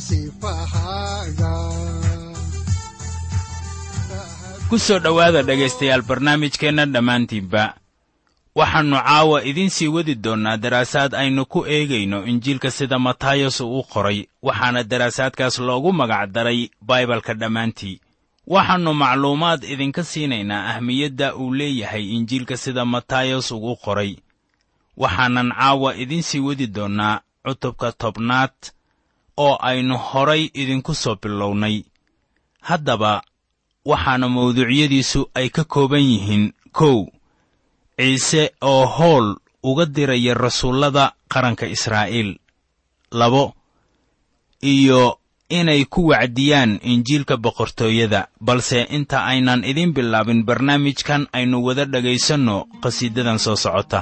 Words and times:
sifahaaga 0.00 1.54
ku 4.68 4.78
soo 4.78 4.98
dhowaada 4.98 5.42
dhegaystayaal 5.42 6.02
barnaamijkeenna 6.02 6.86
dhammaantiinba. 6.86 7.74
Waxaannu 8.54 8.96
caawa 8.96 9.44
idiin 9.44 9.70
sii 9.70 9.88
wadi 9.88 10.14
doonnaa 10.14 10.56
daraasaad 10.56 11.14
aynu 11.14 11.44
ku 11.46 11.66
eegayno 11.66 12.24
injiilka 12.24 12.70
sida 12.70 12.98
matayos 12.98 13.60
uu 13.60 13.82
qoray 13.82 14.24
waxaana 14.42 14.84
daraasaadkaas 14.84 15.58
loogu 15.58 15.92
magac 15.92 16.30
daray 16.32 16.70
baibalka 16.80 17.34
dhammaantii. 17.34 18.00
Waxaannu 18.46 18.94
macluumaad 18.94 19.64
idinka 19.64 20.04
siinaynaa 20.04 20.66
ahmiyadda 20.72 21.36
uu 21.36 21.54
leeyahay 21.54 22.04
injiilka 22.16 22.56
sida 22.56 22.84
matayos 22.84 23.52
uu 23.52 23.72
u 23.72 23.76
qoray 23.76 24.16
waxaanan 24.96 25.52
caawa 25.52 25.96
idiin 25.96 26.22
sii 26.22 26.40
wadi 26.40 26.66
doonnaa 26.66 27.20
cutubka 27.44 27.92
tobnaad 27.92 28.54
oo 29.36 29.56
aynu 29.60 29.96
horay 29.98 30.50
idinku 30.54 30.94
soo 30.94 31.16
bilownay. 31.22 31.76
Haddaba 32.68 33.22
waxaana 33.90 34.28
mawduucyadiisu 34.28 35.20
ay 35.34 35.48
ka 35.50 35.64
kooban 35.64 36.02
yihiin 36.10 36.52
kow 36.72 36.98
ciise 37.98 38.42
oo 38.60 38.86
howl 38.86 39.26
uga 39.62 39.84
diraya 39.86 40.34
rasuullada 40.34 41.12
qaranka 41.32 41.66
israa'iil. 41.66 42.30
Labo 43.12 43.54
iyo 44.62 45.18
inay 45.48 45.84
ku 45.84 46.08
wacdiyaan 46.10 46.80
injiilka 46.82 47.36
boqortooyada 47.36 48.28
balse 48.40 48.86
inta 48.96 49.24
aynan 49.26 49.64
idiin 49.64 49.92
bilaabin 49.92 50.44
barnaamijkan 50.48 51.26
aynu 51.32 51.56
wada 51.66 51.84
dhegaysanno 51.84 52.56
qhasiidadan 52.82 53.38
soo 53.38 53.56
socota 53.56 54.00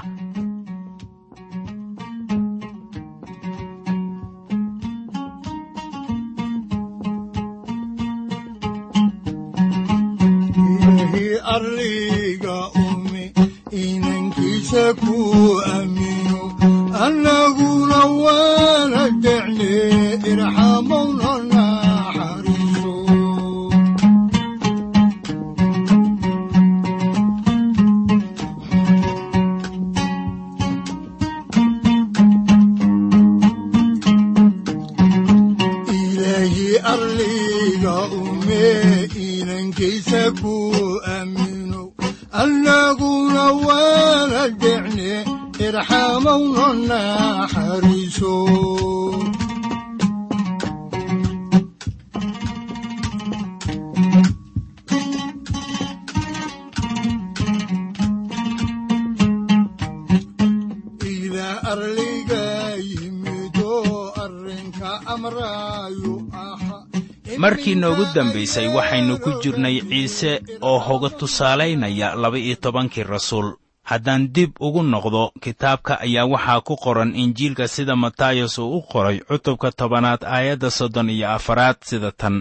markii 67.43 67.75
noogu 67.81 68.05
dambaysay 68.15 68.69
waxaynu 68.77 69.15
ku 69.23 69.31
jirnay 69.43 69.77
ciise 69.91 70.33
oo 70.69 70.78
hoga 70.78 71.09
tusaalaynaya 71.19 72.15
laba-iyo 72.23 72.56
tobankii 72.56 73.03
rasuul. 73.15 73.49
Haddaan 73.91 74.28
dib 74.34 74.51
ugu 74.61 74.83
noqdo 74.83 75.33
kitaabka 75.43 76.00
ayaa 76.05 76.27
waxaa 76.33 76.61
ku 76.61 76.75
qoran 76.77 77.17
injiilka 77.23 77.69
sida 77.69 77.97
matayos 77.97 78.59
uu 78.59 78.77
u 78.79 78.83
qoray 78.83 79.19
cutubka 79.29 79.69
tobanaad 79.73 80.23
aayadda 80.25 80.71
soddon 80.71 81.11
iyo 81.11 81.29
afaraad 81.37 81.77
sida 81.89 82.11
tan. 82.12 82.37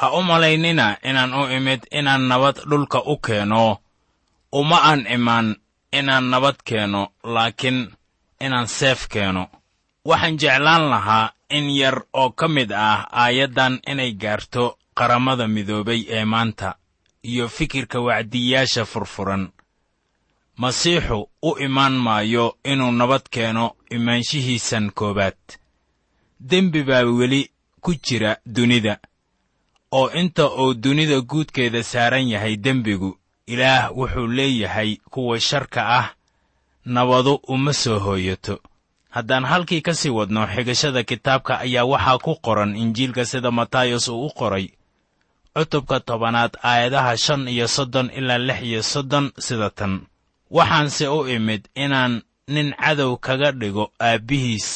Ha 0.00 0.06
u 0.12 0.22
malaynina 0.22 0.96
inaan 1.08 1.32
u 1.34 1.42
imid 1.56 1.80
inaan 1.90 2.22
nabad 2.30 2.56
dhulka 2.70 2.98
u 3.12 3.16
keeno. 3.26 3.78
Uma 4.52 4.78
aan 4.90 5.06
imaan 5.16 5.56
inaan 5.92 6.24
nabad 6.30 6.56
keeno 6.64 7.08
laakiin 7.24 7.78
inaan 8.40 8.66
seef 8.68 9.08
keeno. 9.08 9.46
Waxaan 10.04 10.38
jeclaan 10.38 10.84
lahaa 10.90 11.30
in 11.50 11.70
yar 11.70 12.02
oo 12.12 12.30
ka 12.30 12.48
mid 12.48 12.72
ah 12.72 13.06
aayaddan 13.22 13.80
inay 13.90 14.12
gaarto 14.22 14.78
qaramada 14.94 15.48
midoobay 15.48 16.00
ee 16.16 16.24
maanta 16.24 16.74
iyo 17.22 17.48
fikirka 17.48 18.00
wacdiyaasha 18.00 18.84
furfuran. 18.84 19.48
Masiixu 20.56 21.28
u 21.42 21.50
imaan 21.58 21.92
maayo 22.06 22.56
inuu 22.64 22.92
nabad 22.92 23.22
keeno 23.30 23.76
imaanshihiisan 23.90 24.90
koowaad. 24.98 25.38
Dembi 26.40 26.82
baa 26.82 27.04
weli 27.04 27.50
ku 27.80 27.94
jira 27.94 28.36
dunida 28.46 28.98
oo 29.92 30.10
inta 30.20 30.44
uu 30.62 30.74
dunida 30.74 31.20
guudkeeda 31.20 31.82
saaran 31.82 32.28
yahay 32.28 32.56
dembigu 32.56 33.18
ilaah 33.46 33.90
wuxuu 33.96 34.26
leeyahay 34.26 34.96
kuwa 35.10 35.40
sharka 35.40 35.82
ah 35.98 36.14
nabadu 36.84 37.34
uma 37.48 37.72
soo 37.72 37.98
hooyato 37.98 38.60
haddaan 39.10 39.44
halkii 39.44 39.82
ka 39.86 39.94
sii 39.94 40.08
wadno 40.18 40.46
xigashada 40.46 41.02
kitaabka 41.10 41.52
ayaa 41.64 41.84
waxaa 41.92 42.18
ku 42.24 42.32
qoran 42.44 42.76
injiilka 42.82 43.24
sida 43.30 43.50
matayos 43.50 44.08
uu 44.08 44.26
u 44.26 44.30
qoray 44.38 44.66
cutubka 45.54 46.00
tobanaad 46.00 46.52
aayadaha 46.70 47.16
shan 47.24 47.48
iyo 47.48 47.66
soddon 47.68 48.10
ilaa 48.18 48.38
lix 48.38 48.60
iyo 48.62 48.82
soddon 48.82 49.26
sida 49.38 49.70
tan. 49.70 49.94
Waxaanse 50.50 51.08
u 51.08 51.28
imid 51.28 51.62
inaan 51.74 52.22
nin 52.54 52.68
cadow 52.82 53.12
kaga 53.26 53.50
dhigo 53.60 53.84
aabbihiis 54.00 54.68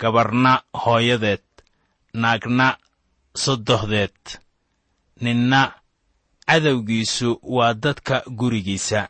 gabarna 0.00 0.52
hooyadeed 0.82 1.44
naagna 2.22 2.68
soddohdeed 3.44 4.16
ninna 5.20 5.62
cadowgiisu 6.48 7.28
waa 7.42 7.74
dadka 7.74 8.16
gurigiisa. 8.38 9.08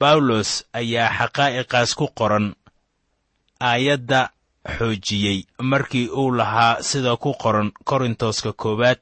Bawlos 0.00 0.50
ayaa 0.72 1.10
xaqaa'iqaas 1.18 1.90
ku 1.98 2.06
qoran 2.18 2.46
aayadda 3.70 4.20
xoojiyey. 4.76 5.38
Markii 5.70 6.08
uu 6.08 6.30
lahaa 6.38 6.82
sida 6.82 7.16
ku 7.16 7.30
qoran 7.42 7.72
korintoska 7.88 8.52
koowaad 8.52 9.00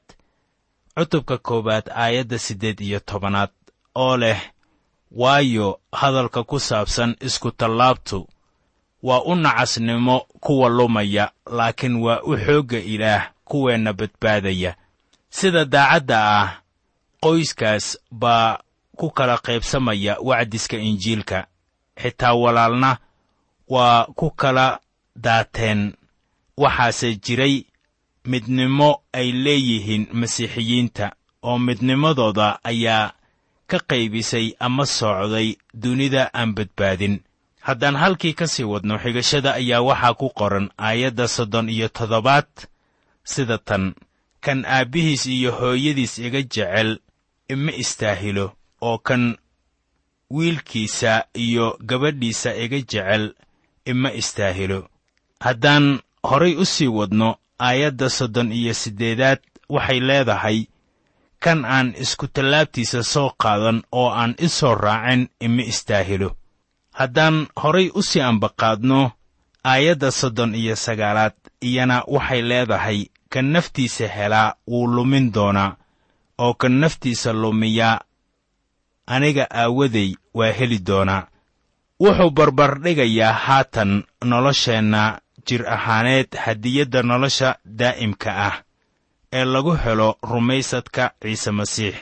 cutubka 0.95 1.37
koowaad 1.37 1.85
aayadda 2.03 2.37
siddeed 2.45 2.79
iyo 2.87 2.99
tobanaad 2.99 3.51
oo 3.95 4.17
leh 4.17 4.39
waayo 5.11 5.79
hadalka 5.91 6.43
ku 6.43 6.59
saabsan 6.59 7.15
isku-tallaabtu 7.27 8.27
waa 9.03 9.21
u 9.21 9.35
nacasnimo 9.35 10.19
kuwa 10.43 10.69
lumaya 10.69 11.31
laakiin 11.45 11.95
waa 11.95 12.21
u 12.23 12.37
xoogga 12.37 12.77
ilaah 12.79 13.23
kuweenna 13.45 13.93
badbaadaya. 13.93 14.75
Sida 15.29 15.65
daacadda 15.65 16.17
ah 16.41 16.49
qoyskaas 17.23 17.97
baa 18.11 18.57
ku 18.97 19.09
kala 19.09 19.37
qaybsamaya 19.37 20.17
wacdiska 20.21 20.77
injiilka 20.77 21.47
xitaa 22.01 22.33
walaalna 22.33 22.97
waa 23.73 24.05
ku 24.17 24.27
kala 24.41 24.67
daateen. 25.25 25.81
Waxaase 26.61 27.09
jiray 27.25 27.55
midnimo 28.31 28.89
ay 29.19 29.27
leeyihiin 29.43 30.03
masiixiyiinta 30.19 31.05
oo 31.47 31.57
midnimadooda 31.67 32.47
ayaa 32.71 33.13
ka 33.69 33.77
qaybisay 33.89 34.47
ama 34.65 34.85
soocday 34.97 35.47
dunida 35.81 36.23
aan 36.39 36.51
badbaadin. 36.57 37.15
Haddaan 37.67 37.95
halkii 38.01 38.33
ka 38.39 38.45
sii 38.53 38.63
wadno 38.71 38.95
xigashada 39.03 39.49
ayaa 39.59 39.81
waxaa 39.89 40.13
ku 40.19 40.27
qoran 40.39 40.67
aayadda 40.87 41.25
soddon 41.35 41.67
iyo 41.75 41.87
toddobaad 41.97 42.49
sida 43.31 43.57
tan 43.67 43.85
kan 44.45 44.59
aabbihiis 44.75 45.25
iyo 45.25 45.51
hooyadiis 45.59 46.13
iga 46.25 46.41
jecel 46.53 46.89
ima 47.53 47.71
istaahilo 47.83 48.45
oo 48.87 48.97
kan 49.07 49.23
wiilkiisa 50.35 51.13
iyo 51.45 51.65
gabadhiisa 51.89 52.49
iga 52.63 52.77
jecel 52.91 53.23
ima 53.85 54.11
istaahilo. 54.11 54.89
Haddaan 55.39 55.99
horay 56.23 56.55
u 56.55 56.65
sii 56.65 56.87
wadno 56.87 57.35
aayadda 57.59 58.09
soddon 58.09 58.51
iyo 58.51 58.73
siddeedaad 58.73 59.39
waxay 59.69 59.99
leedahay 59.99 60.65
kan 61.39 61.65
aan 61.65 61.93
iskutallaabtiisa 62.03 63.03
soo 63.03 63.29
qaadan 63.43 63.83
oo 63.91 64.09
aan 64.09 64.35
i 64.39 64.49
soo 64.49 64.75
raacin 64.75 65.29
ima 65.39 65.61
istaahilo. 65.61 66.29
Haddaan 66.91 67.47
horay 67.63 67.91
u 67.95 68.01
sii 68.03 68.21
ambaqaadno 68.21 69.11
aayadda 69.63 70.11
soddon 70.11 70.55
iyo 70.55 70.75
sagaalaad 70.75 71.35
iyana 71.61 72.03
waxay 72.07 72.41
leedahay 72.41 72.99
kan 73.29 73.45
naftiisa 73.53 74.07
helaa 74.07 74.55
wuu 74.67 74.87
lumin 74.95 75.33
doonaa 75.33 75.75
oo 76.37 76.53
kan 76.53 76.71
naftiisa 76.79 77.33
lumiyaa 77.33 77.99
aniga 79.07 79.47
aawaday 79.51 80.13
waa 80.33 80.51
heli 80.51 80.79
doonaa 80.87 81.27
wuxuu 82.03 82.29
barbardhigayaa 82.37 83.33
haatan 83.45 83.91
nolosheenna 84.31 85.01
jir 85.47 85.61
ahaaneed 85.75 86.29
hadiyadda 86.45 87.01
nolosha 87.09 87.49
daa'imka 87.79 88.31
ah 88.47 88.55
ee 89.37 89.45
lagu 89.53 89.73
helo 89.83 90.17
rumaysadka 90.31 91.03
ciise 91.21 91.51
masiix. 91.51 91.95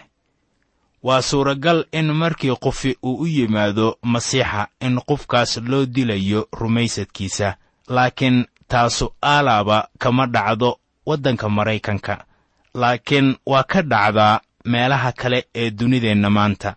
Waa 1.04 1.22
suuragal 1.22 1.86
in 1.92 2.08
markii 2.22 2.56
qofi 2.66 2.98
uu 3.04 3.16
u 3.24 3.28
yimaado 3.28 3.98
masiixa 4.04 4.68
in 4.82 4.96
qofkaas 5.10 5.58
loo 5.70 5.86
dilayo 5.86 6.48
rumaysadkiisa 6.60 7.56
laakiin 7.96 8.46
taasu 8.68 9.14
aalaaba 9.24 9.88
kama 10.00 10.26
dhacdo 10.28 10.80
waddanka 11.06 11.50
maraykanka 11.50 12.26
laakiin 12.74 13.36
waa 13.46 13.64
ka 13.64 13.82
dhacdaa 13.82 14.40
meelaha 14.66 15.12
kale 15.12 15.48
ee 15.56 15.70
dunideenna 15.72 16.30
maanta 16.30 16.76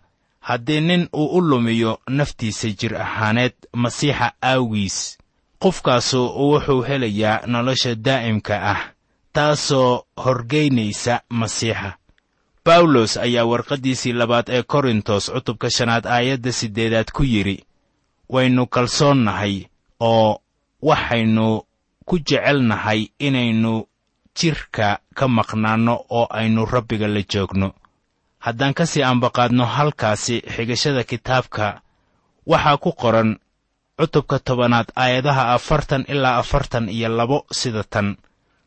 haddii 0.49 0.81
nin 0.81 1.09
uu 1.13 1.27
u 1.37 1.41
lumiyo 1.41 1.93
naftiisa 2.09 2.69
jir 2.79 2.95
ahaaneed 3.05 3.55
masiixa 3.83 4.33
aawiis. 4.43 5.19
Qofkaasu 5.63 6.21
wuxuu 6.49 6.83
helayaa 6.89 7.47
nolosha 7.47 7.95
daa'imka 8.07 8.55
ah 8.73 8.81
taasoo 9.33 10.05
horgaynaysa 10.25 11.15
masiixa. 11.41 11.91
Bawlos 12.65 13.17
ayaa 13.17 13.45
warqaddiisii 13.51 14.13
labaad 14.13 14.49
ee 14.49 14.63
korintos 14.63 15.25
cutubka 15.35 15.71
shanaad 15.71 16.05
aayadda 16.07 16.53
siddeedaad 16.53 17.09
ku 17.17 17.23
yidhi 17.33 17.65
waynu 18.29 18.67
kalsoonnahay 18.67 19.57
oo 20.01 20.41
waxaynu 20.83 21.47
ku 22.09 22.19
jecelnahay 22.19 23.01
inaynu 23.19 23.73
jidhka 24.39 24.99
ka 25.15 25.29
maqnaanno 25.29 25.95
oo 26.11 26.27
aynu 26.31 26.65
rabbiga 26.75 27.09
la 27.09 27.23
joogno 27.33 27.69
haddaan 28.45 28.75
ka 28.77 28.85
sii 28.87 29.03
ambaqaadno 29.03 29.65
halkaasi 29.65 30.37
xigashada 30.55 31.03
kitaabka 31.11 31.81
waxaa 32.51 32.77
ku 32.77 32.91
qoran 32.93 33.31
cutubka 33.99 34.39
tobanaad 34.39 34.89
aayadaha 34.97 35.55
afartan 35.57 36.05
ilaa 36.09 36.37
afartan 36.43 36.89
iyo 36.89 37.09
labo 37.09 37.47
sida 37.51 37.85
tan. 37.85 38.17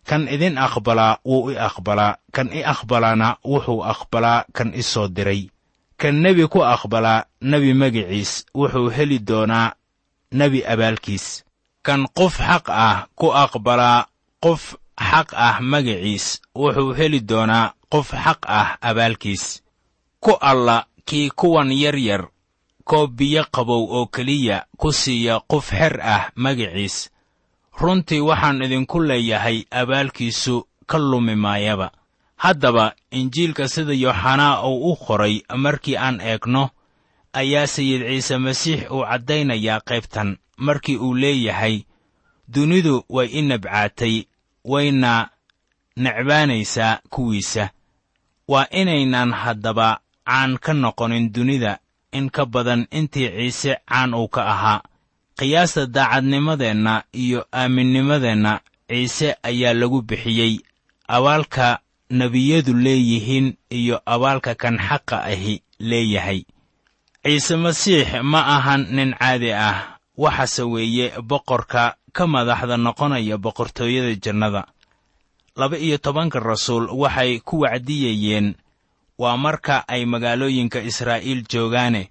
Kan 0.07 0.27
idin 0.31 0.57
aqbalaa 0.57 1.19
wuu 1.25 1.51
i 1.51 1.56
aqbalaa. 1.59 2.18
Kan 2.31 2.47
i 2.53 2.63
aqbalaana 2.63 3.38
wuxuu 3.44 3.83
aqbalaa. 3.83 4.45
Kan 4.56 4.71
i 4.74 4.83
soo 4.83 5.07
diray. 5.07 5.51
Kan 6.00 6.15
nebi 6.24 6.47
ku 6.47 6.63
aqbalaa 6.63 7.25
nebi 7.41 7.74
magiciis 7.74 8.45
wuxuu 8.56 8.89
heli 8.89 9.19
doonaa 9.19 9.75
nebi 10.31 10.63
abaalkiis. 10.74 11.44
Kan 11.85 12.07
qof 12.18 12.39
xaq 12.47 12.65
ah 12.71 12.97
ku 13.19 13.27
aqbalaa 13.44 14.07
qof 14.39 14.79
xaq 15.09 15.29
ah 15.35 15.59
magiciis 15.62 16.25
wuxuu 16.56 16.95
heli 16.97 17.19
doonaa 17.29 17.74
qof 17.94 18.07
xaq 18.24 18.41
ah 18.47 18.69
abaalkiis 18.81 19.67
ku 20.27 20.35
alla 20.41 20.85
kii 21.07 21.29
kuwan 21.31 21.71
yar 21.71 21.95
yar 21.95 22.27
koob 22.83 23.15
biyo 23.15 23.44
qabow 23.51 23.83
oo 23.95 24.06
keliya 24.12 24.65
ku 24.77 24.91
siiya 24.91 25.39
qof 25.47 25.71
xer 25.71 25.95
ah 26.03 26.24
magiciis 26.35 27.07
runtii 27.79 28.19
waxaan 28.19 28.59
idinku 28.65 29.00
leeyahay 29.00 29.63
abaalkiisu 29.71 30.68
ka 30.89 30.97
lumi 31.00 31.35
maayaba. 31.35 31.91
Haddaba 32.44 32.95
injiilka 33.12 33.68
sida 33.68 33.94
yooxanaa 33.94 34.68
uu 34.68 34.91
u 34.91 34.95
qoray 34.95 35.35
markii 35.56 35.97
aan 35.97 36.19
eegno 36.21 36.69
ayaa 37.33 37.68
sayid 37.68 38.01
ciise 38.07 38.38
masiix 38.38 38.91
uu 38.91 39.03
caddaynayaa 39.07 39.79
qaybtan 39.79 40.38
markii 40.57 40.97
uu 40.97 41.15
leeyahay 41.15 41.75
dunidu 42.47 43.03
way 43.09 43.27
i 43.31 43.41
nabcaatay 43.41 44.15
wayna 44.65 45.29
necbaanaysaa 45.95 47.00
kuwiisa. 47.09 47.69
Waa 48.47 48.68
inaynaan 48.71 49.31
haddaba 49.33 50.00
caan 50.27 50.57
ka 50.63 50.71
noqonin 50.74 51.31
dunida 51.33 51.79
in 52.18 52.29
ka 52.35 52.44
badan 52.45 52.88
intii 52.91 53.29
ciise 53.38 53.71
caan 53.89 54.13
uu 54.13 54.27
ka 54.35 54.41
ahaa. 54.53 54.81
Qiyaasta 55.39 55.85
daacadnimadeenna 55.95 57.03
iyo 57.24 57.45
aaminnimadeenna 57.53 58.53
ciise 58.89 59.35
ayaa 59.44 59.74
lagu 59.74 60.01
bixiyey. 60.01 60.53
Abaalka 61.07 61.79
nebiyadu 62.09 62.74
leeyihiin 62.74 63.47
iyo 63.79 64.01
abaalka 64.06 64.56
kan 64.56 64.77
xaqa 64.88 65.18
ahi 65.31 65.62
leeyahay. 65.79 66.41
Ciise 67.24 67.56
masiix 67.56 68.07
ma 68.31 68.39
ahan 68.56 68.81
nin 68.95 69.15
caadi 69.19 69.51
ah. 69.53 69.97
Waxaase 70.18 70.63
weeye 70.74 71.13
boqorka 71.29 71.83
ka 72.15 72.24
madaxda 72.27 72.77
noqonaya 72.77 73.38
boqortooyada 73.38 74.15
jannada. 74.24 74.63
Laba 75.56 75.77
iyo 75.77 75.97
tobanka 75.97 76.39
rasuul 76.39 76.89
waxay 76.89 77.39
ku 77.45 77.62
wacdiyayeen 77.62 78.56
waa 79.18 79.38
marka 79.38 79.75
ay 79.88 80.06
magaalooyinka 80.06 80.80
israa'iil 80.90 81.42
joogaane 81.52 82.10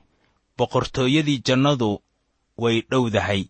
boqortooyadii 0.58 1.42
jannadu 1.46 2.02
way 2.58 2.76
dhowdahay. 2.90 3.42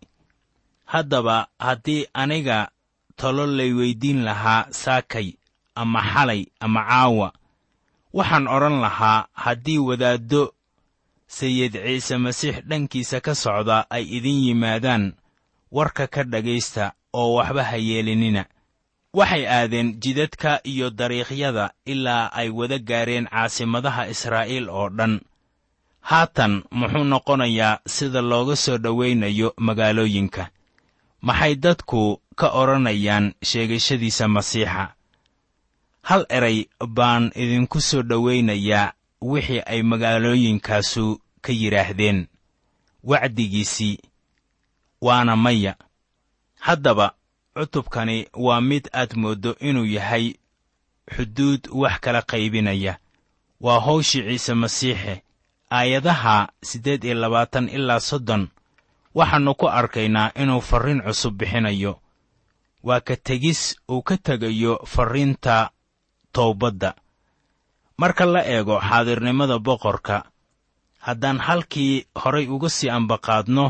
Haddaba 0.85 1.47
haddii 1.59 2.05
aniga 2.13 2.69
talo 3.15 3.45
lay 3.45 3.71
weyddiin 3.73 4.23
lahaa 4.23 4.67
saakay 4.71 5.33
ama 5.75 6.01
xalay 6.13 6.45
ama 6.59 6.81
caawa 6.89 7.33
waxaan 8.13 8.47
odhan 8.47 8.77
lahaa 8.81 9.27
haddii 9.33 9.77
wadaaddo 9.77 10.53
sayid 11.27 11.73
ciise 11.85 12.17
masiix 12.17 12.55
dhankiisa 12.69 13.19
ka 13.21 13.35
socda 13.35 13.85
ay 13.89 14.03
idin 14.17 14.39
yimaadaan 14.45 15.13
warka 15.71 16.07
ka 16.07 16.23
dhegaysta 16.23 16.93
oo 17.13 17.33
waxba 17.37 17.63
ha 17.63 17.77
yeelinina 17.77 18.45
waxay 19.17 19.43
aadeen 19.57 19.89
jidadka 20.03 20.51
iyo 20.71 20.87
dariiqyada 20.99 21.65
ilaa 21.93 22.25
ay 22.39 22.49
wada 22.57 22.77
gaareen 22.89 23.25
caasimadaha 23.33 24.03
israa'iil 24.13 24.67
oo 24.69 24.89
dhan. 24.97 25.13
Haatan 26.09 26.53
muxuu 26.79 27.03
noqonayaa 27.13 27.79
sida 27.95 28.21
looga 28.31 28.55
soo 28.63 28.77
dhowaynayo 28.83 29.49
magaalooyinka. 29.65 30.43
Maxay 31.27 31.53
dadku 31.63 32.01
ka 32.39 32.47
odhanayaan 32.61 33.25
sheegashadiisa 33.49 34.25
masiixa? 34.35 34.85
Hal 36.09 36.23
eray 36.37 36.57
baan 36.97 37.23
idinku 37.43 37.81
soo 37.89 38.01
dhowaynayaa 38.09 38.93
wixii 39.31 39.61
ay 39.71 39.81
magaalooyinkaasu 39.91 41.05
ka 41.43 41.51
yidhaahdeen 41.61 42.19
wacdigiisii 43.09 43.95
waana 45.01 45.35
maya. 45.35 45.73
Haddaba 46.65 47.07
cutubkani 47.57 48.27
waa 48.45 48.61
mid 48.61 48.85
aad 48.93 49.11
mooddo 49.21 49.55
inuu 49.59 49.85
yahay 49.85 50.25
xuduud 51.13 51.61
wax 51.81 51.99
kala 52.03 52.21
qaybinaya. 52.21 52.93
Waa 53.61 53.79
hawshii 53.79 54.23
ciise 54.27 54.53
masiixe 54.53 55.23
aayadaha 55.71 56.49
siddeed 56.63 57.03
iyo 57.03 57.13
labaatan 57.21 57.69
ilaa 57.69 57.99
soddon. 57.99 58.47
Waxaannu 59.15 59.55
ku 59.55 59.65
arkaynaa 59.79 60.31
inuu 60.41 60.61
farriin 60.61 61.01
cusub 61.01 61.33
bixinayo. 61.37 61.99
Waa 62.83 62.99
ka 63.07 63.15
tegis 63.15 63.75
uu 63.89 64.01
ka 64.01 64.17
tegayo 64.17 64.73
farriinta 64.85 65.71
towbadda. 66.33 66.93
Marka 67.97 68.25
la 68.25 68.41
eego 68.45 68.79
xaadirnimada 68.79 69.59
boqorka 69.59 70.23
haddaan 70.99 71.39
halkii 71.39 72.05
horay 72.21 72.47
uga 72.47 72.69
sii 72.69 72.89
ambaqaadno 72.89 73.65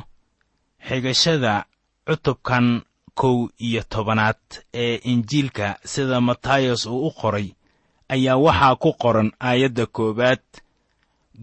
xigashada 0.87 1.65
cutubkan 2.07 2.81
kow 3.19 3.37
iyo 3.67 3.81
tobanaad 3.93 4.43
ee 4.83 4.95
injiilka 5.11 5.67
sida 5.91 6.21
matayos 6.21 6.85
uu 6.85 7.07
u 7.07 7.11
qoray 7.19 7.47
ayaa 8.13 8.37
waxaa 8.45 8.75
ku 8.75 8.89
qoran 9.01 9.29
aayadda 9.47 9.85
koowaad 9.95 10.43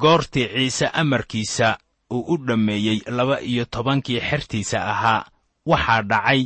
goortii 0.01 0.49
ciise 0.55 0.87
amarkiisa 0.87 1.79
uu 2.11 2.25
u 2.33 2.37
dhammeeyey 2.47 2.99
laba 3.07 3.41
iyo 3.41 3.65
tobankii 3.65 4.21
xertiisa 4.29 4.79
ahaa 4.93 5.27
waxaa 5.67 6.03
dhacay 6.03 6.43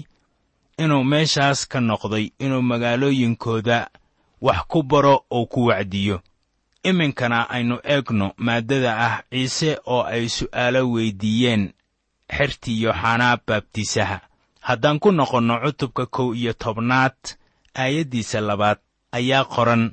inuu 0.78 1.04
meeshaas 1.04 1.68
ka 1.68 1.80
noqday 1.80 2.30
inuu 2.38 2.62
magaalooyinkooda 2.62 3.78
wax 4.40 4.60
ku 4.68 4.82
baro 4.82 5.24
oo 5.30 5.46
ku 5.46 5.60
wacdiyo. 5.66 6.20
Iminkana 6.82 7.50
aynu 7.50 7.76
eegno 7.84 8.32
maaddada 8.36 8.90
ah 9.06 9.22
ciise 9.30 9.78
oo 9.86 10.02
ay 10.02 10.28
su'aalo 10.28 10.80
weyddiiyeen 10.92 11.72
xertii 12.36 12.82
yooxanaa 12.82 13.36
baabtiisaha 13.46 14.20
haddaan 14.68 14.98
ku 15.02 15.08
noqonno 15.18 15.54
cutubka 15.64 16.04
kow 16.06 16.28
iyo 16.40 16.52
tobnaad 16.62 17.16
aayaddiisa 17.82 18.40
labaad 18.48 18.78
ayaa 19.18 19.44
qoran. 19.54 19.84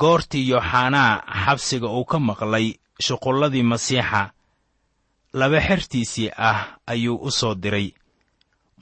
Goortii 0.00 0.48
yooxanaa 0.50 1.12
xabsiga 1.44 1.88
uu 1.96 2.04
ka 2.10 2.18
maqlay 2.28 2.66
shuqulladii 3.04 3.62
masiixa 3.70 4.22
laba 5.38 5.58
xertiisii 5.66 6.30
ah 6.48 6.58
ayuu 6.92 7.16
u 7.26 7.30
soo 7.30 7.54
diray. 7.62 7.88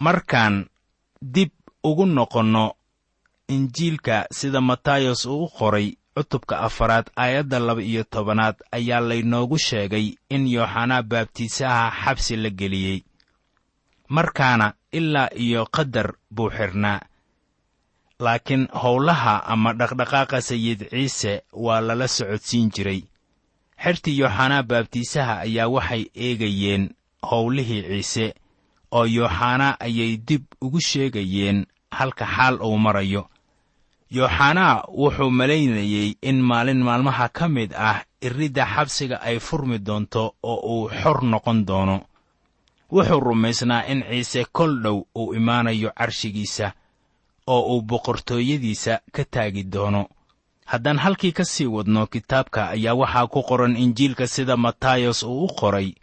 Markaan 0.05 0.67
dib 1.35 1.50
ugu 1.88 2.07
noqonno 2.07 2.65
injiilka 3.55 4.26
sida 4.38 4.61
matayos 4.61 5.26
uu 5.26 5.45
u 5.45 5.49
qoray 5.59 5.88
cutubka 6.15 6.55
afaraad 6.67 7.07
aayadda 7.17 7.59
laba 7.67 7.83
iyo 7.83 8.03
tobanaad 8.05 8.57
ayaa 8.76 9.00
laynoogu 9.09 9.59
sheegay 9.59 10.07
in 10.35 10.43
yooxanaa 10.55 11.03
baabtiisaha 11.11 11.85
xabsi 12.03 12.37
la 12.37 12.50
geliyey 12.50 12.99
markaana 14.09 14.73
ilaa 14.93 15.29
iyo 15.35 15.67
qadar 15.77 16.13
buu 16.31 16.51
xidhnaa 16.51 17.01
laakiin 18.21 18.69
howlaha 18.83 19.43
ama 19.47 19.73
dhaqdhaqaaqa 19.73 20.41
sayid 20.41 20.81
ciise 20.91 21.43
waa 21.53 21.81
lala 21.81 22.09
socodsiin 22.09 22.71
jiray. 22.75 23.03
Xertii 23.83 24.19
yooxanaa 24.21 24.63
baabtiisaha 24.63 25.35
ayaa 25.47 25.69
waxay 25.69 26.05
eegayeen 26.15 26.85
howlihii 27.31 27.83
ciise 27.83 28.35
oo 28.93 29.05
yooxanaa 29.05 29.77
ayay 29.81 30.17
dib 30.29 30.45
ugu 30.65 30.81
sheegayeen 30.81 31.67
halka 31.91 32.27
xaal 32.27 32.57
uu 32.63 32.79
marayo. 32.79 33.29
Yooxanaa 34.11 34.85
wuxuu 34.89 35.31
malaynayey 35.31 36.15
in 36.23 36.41
maalin 36.41 36.83
maalmaha 36.87 37.29
ka 37.29 37.49
mid 37.49 37.73
ah 37.75 38.01
iridda 38.23 38.65
xabsiga 38.75 39.17
ay 39.21 39.39
furmi 39.47 39.79
doonto 39.79 40.35
oo 40.43 40.59
uu 40.75 40.89
xor 41.03 41.19
noqon 41.25 41.67
doono 41.69 41.97
wuxuu 42.93 43.21
rumaysnaa 43.21 43.83
in 43.93 44.02
ciise 44.11 44.45
kol 44.52 44.83
dhow 44.83 44.99
uu 45.14 45.35
imaanayo 45.35 45.90
carshigiisa 45.99 46.73
oo 47.47 47.61
uu 47.76 47.83
boqortooyadiisa 47.83 49.00
ka 49.12 49.25
taagi 49.25 49.62
doono. 49.64 50.09
Haddaan 50.66 50.99
halkii 50.99 51.33
ka 51.33 51.45
sii 51.45 51.66
wadno 51.66 52.07
kitaabka 52.07 52.69
ayaa 52.69 52.95
waxaa 52.95 53.26
ku 53.26 53.43
qoran 53.43 53.76
injiilka 53.76 54.26
sida 54.26 54.57
matayos 54.57 55.23
uu 55.23 55.45
u 55.45 55.49
qoray 55.61 55.95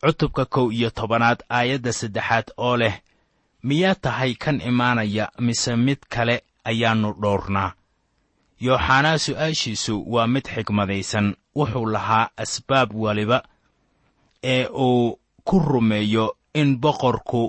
cutubka 0.00 0.44
kow 0.44 0.72
iyo 0.72 0.90
tobanaad 0.90 1.42
aayadda 1.48 1.92
saddexaad 1.92 2.46
oo 2.56 2.76
leh 2.76 3.00
miyaa 3.62 3.94
tahay 3.94 4.34
kan 4.34 4.60
imaanaya 4.60 5.28
mise 5.38 5.76
mid 5.76 5.98
kale 6.08 6.42
ayaannu 6.64 7.12
dhoornaa 7.22 7.72
yooxanaa 8.60 9.18
su'aashiisu 9.18 10.04
waa 10.12 10.26
mid 10.26 10.46
xigmadaysan 10.54 11.36
wuxuu 11.56 11.86
lahaa 11.86 12.30
asbaab 12.36 12.94
waliba 12.94 13.42
ee 14.42 14.66
uu 14.66 15.19
ku 15.50 15.58
rumeeyo 15.58 16.36
in 16.54 16.78
boqorku 16.82 17.42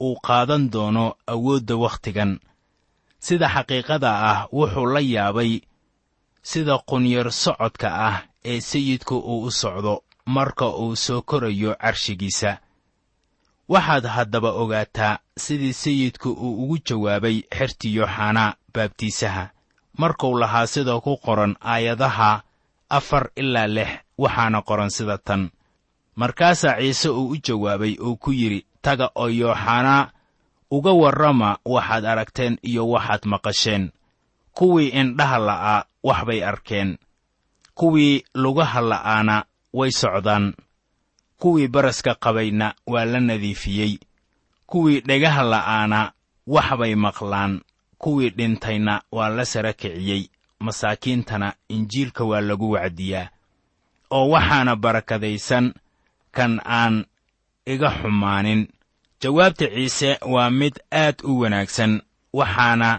uu 0.00 0.16
qaadan 0.26 0.70
doono 0.72 1.04
awoodda 1.32 1.76
wakhtigan. 1.76 2.40
Sida 3.20 3.46
xaqiiqada 3.54 4.10
ah 4.30 4.38
wuxuu 4.56 4.86
la 4.94 5.00
yaabay 5.14 5.52
sida 6.50 6.74
qunyar 6.88 7.28
socodka 7.42 7.88
ah 8.08 8.16
ee 8.50 8.60
sayidku 8.60 9.16
uu 9.32 9.44
u 9.44 9.50
socdo 9.50 9.94
marka 10.34 10.66
uu 10.82 10.96
soo 10.96 11.20
korayo 11.22 11.76
carshigiisa. 11.82 12.50
Waxaad 13.68 14.04
haddaba 14.14 14.50
ogaataa 14.62 15.18
sidii 15.44 15.72
sayidku 15.82 16.30
uu 16.32 16.54
ugu 16.62 16.76
jawaabay 16.86 17.36
xertii 17.56 17.96
yooxanaa 17.96 18.56
baabtiisaha. 18.74 19.44
Markuu 20.00 20.38
lahaa 20.40 20.66
sida 20.66 21.00
ku 21.04 21.16
qoran 21.24 21.56
aayadaha 21.60 22.42
afar 22.88 23.24
ilaa 23.36 23.66
lix 23.76 23.90
waxaana 24.18 24.62
qoran 24.68 24.90
sida 24.90 25.18
tan 25.18 25.50
markaasaa 26.16 26.76
ciise 26.80 27.08
uu 27.08 27.28
u 27.28 27.36
jawaabay 27.36 27.96
uu 28.00 28.16
ku 28.16 28.32
yidhi 28.32 28.66
taga 28.82 29.10
oo 29.14 29.28
yooxanaa 29.28 30.10
uga 30.70 30.92
warrama 30.92 31.58
waxaad 31.64 32.04
aragteen 32.04 32.58
iyo 32.62 32.88
waxaad 32.88 33.22
maqasheen. 33.24 33.90
Kuwii 34.52 34.88
indhaha 34.88 35.38
la'aa 35.38 35.84
wax 36.02 36.24
bay 36.26 36.44
arkeen. 36.44 36.98
Kuwii 37.74 38.24
lugaha 38.34 38.80
la'aana 38.80 39.44
way 39.72 39.90
socdaan. 39.90 40.54
Kuwii 41.38 41.68
baraska 41.68 42.14
qabayna 42.14 42.74
waa 42.86 43.04
la 43.04 43.20
nadiifiyey. 43.20 43.98
Kuwii 44.66 45.00
dhegaha 45.00 45.42
la'aana 45.42 46.12
wax 46.46 46.76
bay 46.78 46.94
maqlaan. 46.94 47.60
Kuwii 47.98 48.30
dhintayna 48.30 49.02
waa 49.12 49.28
la 49.28 49.44
sara 49.44 49.72
kiciyey. 49.72 50.28
Masaakiintana 50.60 51.54
injiilka 51.68 52.24
waa 52.24 52.40
lagu 52.40 52.70
wacdiyaa. 52.70 53.28
Oo 54.10 54.28
waxaana 54.28 54.76
barakadaysan 54.76 55.74
kan 56.36 56.60
aan 56.64 57.04
iga 57.66 57.90
xumaanin. 57.90 58.68
Jawaabta 59.22 59.66
ciise 59.74 60.18
waa 60.26 60.50
mid 60.50 60.74
aad 60.90 61.16
u 61.24 61.40
wanaagsan 61.40 62.02
waxaana 62.32 62.90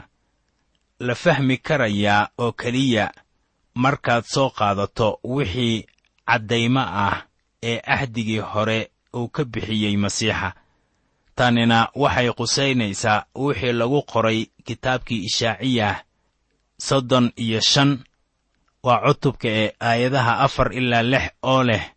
la 0.99 1.15
fahmi 1.15 1.57
karayaa 1.57 2.29
oo 2.37 2.51
keliya 2.51 3.11
markaad 3.75 4.23
soo 4.33 4.49
qaadato 4.49 5.19
wixii 5.23 5.85
caddaymo 6.27 6.79
ah 6.79 7.25
ee 7.63 7.81
ahdigii 7.95 8.39
hore 8.39 8.79
uu 9.15 9.27
ka 9.27 9.43
bixiyey 9.45 9.97
masiixa. 9.97 10.53
Tanina 11.35 11.89
waxay 11.95 12.29
qusaynaysaa 12.37 13.25
wixii 13.35 13.73
lagu 13.79 14.01
qoray 14.11 14.39
kitaabkii 14.65 15.25
ishaaciyah 15.25 15.95
soddon 16.87 17.31
iyo 17.35 17.59
shan. 17.61 17.91
Waa 18.83 19.01
cutubka 19.07 19.47
ee 19.47 19.71
aayadaha 19.79 20.39
afar 20.45 20.73
ilaa 20.73 21.03
lix 21.03 21.25
oo 21.43 21.63
leh 21.63 21.92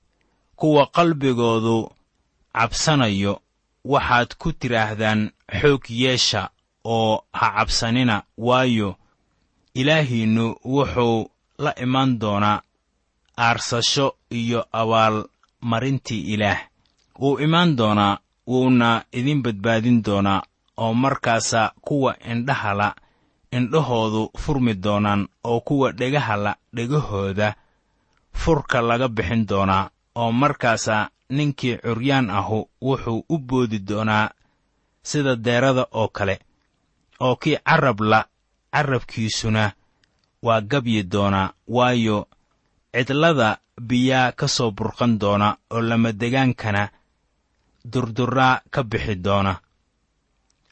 kuwa 0.57 0.87
qalbigoodu 0.87 1.91
cabsanayo 2.53 3.41
waxaad 3.85 4.31
ku 4.41 4.53
tidhaahdaan 4.53 5.31
xoog 5.61 5.83
yeesha 5.91 6.43
oo 6.85 7.25
ha 7.39 7.47
cabsanina 7.57 8.23
waayo 8.39 8.97
ilaahiinnu 9.75 10.45
wuxuu 10.65 11.31
la 11.59 11.73
iman 11.85 12.19
doonaa 12.19 12.63
aarsasho 13.39 14.07
iyo 14.31 14.61
abaalmarintii 14.73 16.21
ilaah. 16.35 16.61
Wuu 17.21 17.39
imaan 17.41 17.77
doonaa 17.77 18.19
wuuna 18.47 19.05
idin 19.13 19.43
badbaadin 19.43 20.03
doonaa 20.07 20.43
oo 20.77 20.95
markaasaa 20.95 21.71
kuwa 21.81 22.17
indhahala 22.33 22.95
indhahoodu 23.53 24.31
furmi 24.39 24.75
doonaan 24.75 25.29
oo 25.45 25.61
kuwa 25.61 25.93
dhegahala 25.93 26.57
dhegahooda 26.75 27.55
furka 28.33 28.81
laga 28.81 29.09
bixin 29.09 29.47
doonaa 29.49 29.91
oo 30.21 30.31
markaasaa 30.41 31.11
ninkii 31.37 31.77
curyaan 31.85 32.31
ahu 32.39 32.59
wuxuu 32.87 33.25
u 33.35 33.37
boodi 33.39 33.79
doonaa 33.89 34.27
sida 35.09 35.33
deerada 35.45 35.85
oo 36.01 36.09
kale 36.17 36.37
oo 37.27 37.35
kii 37.43 37.59
carrabla 37.69 38.19
carrabkiisuna 38.75 39.65
waa 40.47 40.61
gabyi 40.71 41.03
doonaa 41.13 41.53
waayo 41.77 42.19
cidlada 42.95 43.49
biyaa 43.89 44.33
ka 44.39 44.47
soo 44.57 44.71
burqan 44.77 45.13
doona 45.21 45.49
oo 45.75 45.81
lamadegaankana 45.89 46.83
durduraa 47.93 48.61
ka 48.71 48.81
bixi 48.91 49.15
doona. 49.25 49.53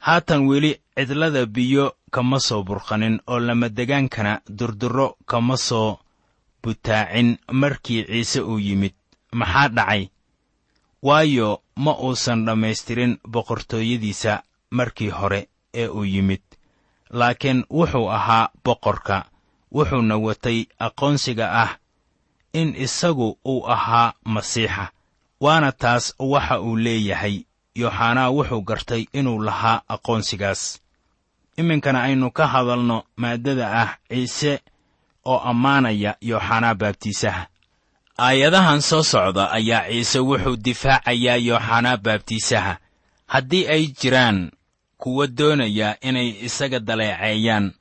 Haatan 0.07 0.47
weli 0.49 0.73
cidlada 0.97 1.47
biyo 1.47 1.85
kama 2.11 2.39
soo 2.47 2.63
burqanin 2.69 3.17
oo 3.27 3.39
lamadegaankana 3.47 4.33
durdurro 4.59 5.17
kama 5.31 5.57
soo 5.57 5.99
butaacin 6.63 7.39
markii 7.61 8.05
ciise 8.09 8.41
uu 8.41 8.59
yimid 8.67 8.95
maxaa 9.39 9.69
dhacay? 9.77 10.03
Waayo 11.07 11.51
ma 11.85 11.93
uusan 12.07 12.41
dhammaystirin 12.47 13.13
boqortooyadiisa 13.33 14.43
markii 14.71 15.11
hore 15.19 15.41
ee 15.75 15.89
uu 15.89 16.05
yimid. 16.05 16.43
Laakiin 17.19 17.65
wuxuu 17.71 18.09
ahaa 18.11 18.49
boqorka. 18.65 19.17
Wuxuuna 19.75 20.17
watay 20.27 20.59
aqoonsiga 20.87 21.47
ah 21.63 21.73
in 22.61 22.75
isagu 22.85 23.29
uu 23.45 23.67
ahaa 23.75 24.13
masiixa. 24.25 24.85
Waana 25.41 25.73
taas 25.73 26.15
waxa 26.19 26.61
uu 26.61 26.77
leeyahay. 26.85 27.37
Yooxanaa 27.81 28.31
wuxuu 28.37 28.63
gartay 28.69 29.03
inuu 29.19 29.39
lahaa 29.47 29.83
aqoonsigaas. 29.95 30.63
Iminkana 31.61 32.03
aynu 32.07 32.31
ka 32.31 32.47
hadalno 32.47 32.99
maaddada 33.17 33.67
ah 33.83 33.91
ciise 34.09 34.53
oo 35.25 35.39
ammaanaya 35.51 36.13
yooxanaa 36.21 36.75
baabtiisaha 36.81 37.43
aayadahan 38.19 38.81
soo 38.81 39.03
socda 39.03 39.51
ayaa 39.51 39.89
ciise 39.91 40.19
wuxuu 40.19 40.57
difaacayaa 40.57 41.37
yooxanaa 41.37 41.97
baabtiisaha. 41.97 42.79
Haddii 43.27 43.67
ay 43.69 43.87
jiraan 44.01 44.51
kuwa 44.99 45.27
doonaya 45.27 45.97
inay 46.01 46.29
isaga 46.47 46.79
daleeceeyaan. 46.81 47.73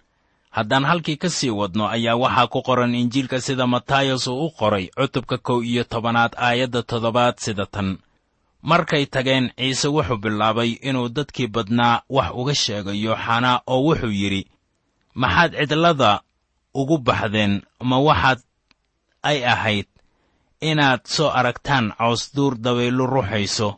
Haddaan 0.50 0.86
halkii 0.86 1.16
ka 1.18 1.30
sii 1.30 1.50
wadno 1.50 1.88
ayaa 1.90 2.16
waxaa 2.16 2.48
ku 2.48 2.62
qoran 2.62 2.96
injiilka 2.96 3.42
sida 3.42 3.68
matayos 3.68 4.28
uu 4.28 4.46
u 4.46 4.52
qoray 4.52 4.88
cutubka 4.98 5.38
kow 5.38 5.64
iyo 5.64 5.84
tobanaad 5.84 6.34
aayadda 6.38 6.84
toddobaad 6.84 7.38
sida 7.38 7.66
tan. 7.66 7.98
Markay 8.62 9.06
tageen 9.06 9.52
ciise 9.58 9.88
wuxuu 9.88 10.18
bilaabay 10.18 10.70
inuu 10.82 11.10
dadkii 11.10 11.48
badnaa 11.48 12.02
wax 12.10 12.32
uga 12.34 12.56
sheego 12.56 12.94
yooxanaa 12.94 13.62
oo 13.68 13.82
wuxuu 13.86 14.12
yidhi 14.12 14.48
maxaad 15.16 15.52
cidlada 15.58 16.22
ugu 16.74 16.98
baxdeen? 16.98 17.62
Ma 17.82 17.98
waxaad 18.00 18.40
ay 19.24 19.46
ahayd 19.46 19.86
inaad 20.72 21.02
soo 21.16 21.30
aragtaan 21.40 21.86
cawsduur 22.00 22.54
dabaylu 22.64 23.04
ruxayso 23.16 23.70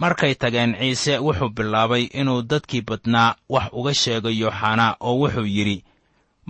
markay 0.00 0.34
tageen 0.40 0.72
ciise 0.80 1.14
wuxuu 1.26 1.50
bilaabay 1.56 2.04
inuu 2.20 2.40
dadkii 2.50 2.82
badnaa 2.88 3.36
wax 3.52 3.66
uga 3.78 3.92
sheego 4.02 4.30
yooxanaa 4.40 4.96
oo 5.06 5.14
wuxuu 5.22 5.46
yidhi 5.56 5.84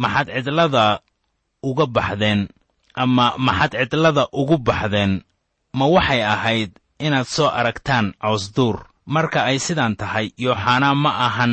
maxaad 0.03 0.29
cidlada 0.35 0.85
uga 1.69 1.87
baxdeen 1.97 2.41
ama 3.03 3.35
maxaad 3.47 3.73
cidlada 3.91 4.29
ugu 4.41 4.57
baxdeen? 4.59 5.13
Ma 5.79 5.85
waxay 5.95 6.23
ahayd 6.35 6.71
inaad 7.07 7.27
soo 7.35 7.49
aragtaan 7.59 8.07
cawsduur 8.23 8.77
marka 9.07 9.45
ay 9.45 9.59
sidaan 9.59 9.97
tahay 9.97 10.27
yooxanaa 10.45 10.95
ma 10.95 11.11
ahan 11.27 11.53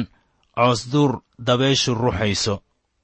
coosduur 0.55 1.11
dabeeshu 1.47 1.93
ruxayso 1.95 2.55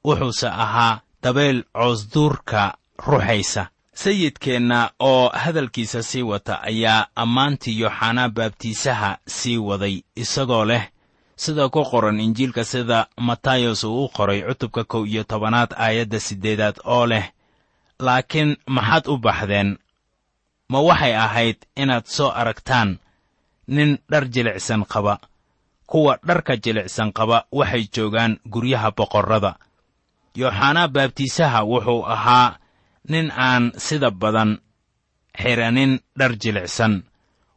wuxuuse 0.05 0.47
ahaa 0.63 1.01
dabeel 1.23 1.63
coosduurka 1.73 2.77
ruxaysa 3.07 3.63
sayidkeenna 3.95 4.91
oo 4.99 5.29
hadalkiisa 5.29 6.03
sii 6.03 6.21
wata 6.21 6.61
ayaa 6.61 7.07
ammaantii 7.15 7.79
yooxanaa 7.79 8.29
baabtiisaha 8.29 9.17
sii 9.27 9.57
waday 9.57 10.01
isagoo 10.15 10.65
leh 10.65 10.83
sida 11.35 11.69
ku 11.69 11.83
qoran 11.91 12.19
injiilka 12.19 12.63
sida 12.63 13.07
matayos 13.17 13.83
uu 13.83 14.05
u 14.05 14.09
qoray 14.09 14.41
cutubka 14.41 14.83
kow 14.83 15.05
iyo 15.05 15.23
tobanaad 15.23 15.71
aayadda 15.77 16.19
siddeedaad 16.19 16.75
oo 16.83 17.05
leh 17.07 17.25
laakiin 17.99 18.57
maxaad 18.67 19.07
u 19.07 19.17
baxdeen? 19.17 19.77
Ma 20.69 20.79
waxay 20.81 21.15
ahayd 21.15 21.57
inaad 21.75 22.05
soo 22.05 22.29
aragtaan 22.29 22.99
nin 23.67 23.97
dhar 24.11 24.25
jilicsan 24.27 24.85
qaba 24.85 25.19
kuwa 25.87 26.19
dharka 26.27 26.57
jilicsan 26.57 27.11
qaba 27.13 27.45
waxay 27.51 27.87
joogaan 27.95 28.39
guryaha 28.49 28.91
boqorrada. 28.91 29.55
Yooxanaa 30.35 30.87
baabtiisaha 30.87 31.63
wuxuu 31.63 32.03
ahaa 32.05 32.57
nin 33.09 33.31
aan 33.31 33.71
sida 33.77 34.11
badan 34.11 34.51
xidhanin 35.41 35.99
dhar 36.19 36.33
jilicsan. 36.41 37.03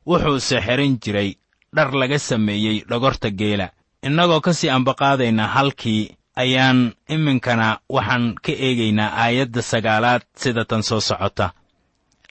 Wuxuuse 0.06 0.60
xidhan 0.66 0.98
jiray 1.02 1.30
dhar 1.76 1.90
laga 2.00 2.18
sameeyey 2.18 2.84
dhogorta 2.88 3.30
geela. 3.30 3.68
Innagoo 4.02 4.40
ka 4.40 4.52
sii 4.52 4.70
ambaqaadayna 4.70 5.46
halkii 5.54 6.16
ayaan 6.36 6.92
iminkana 7.08 7.68
waxaan 7.94 8.34
ka 8.44 8.52
eegaynaa 8.52 9.10
aayadda 9.22 9.62
sagaalaad 9.62 10.22
sida 10.36 10.64
tan 10.64 10.82
soo 10.82 11.00
socota. 11.00 11.50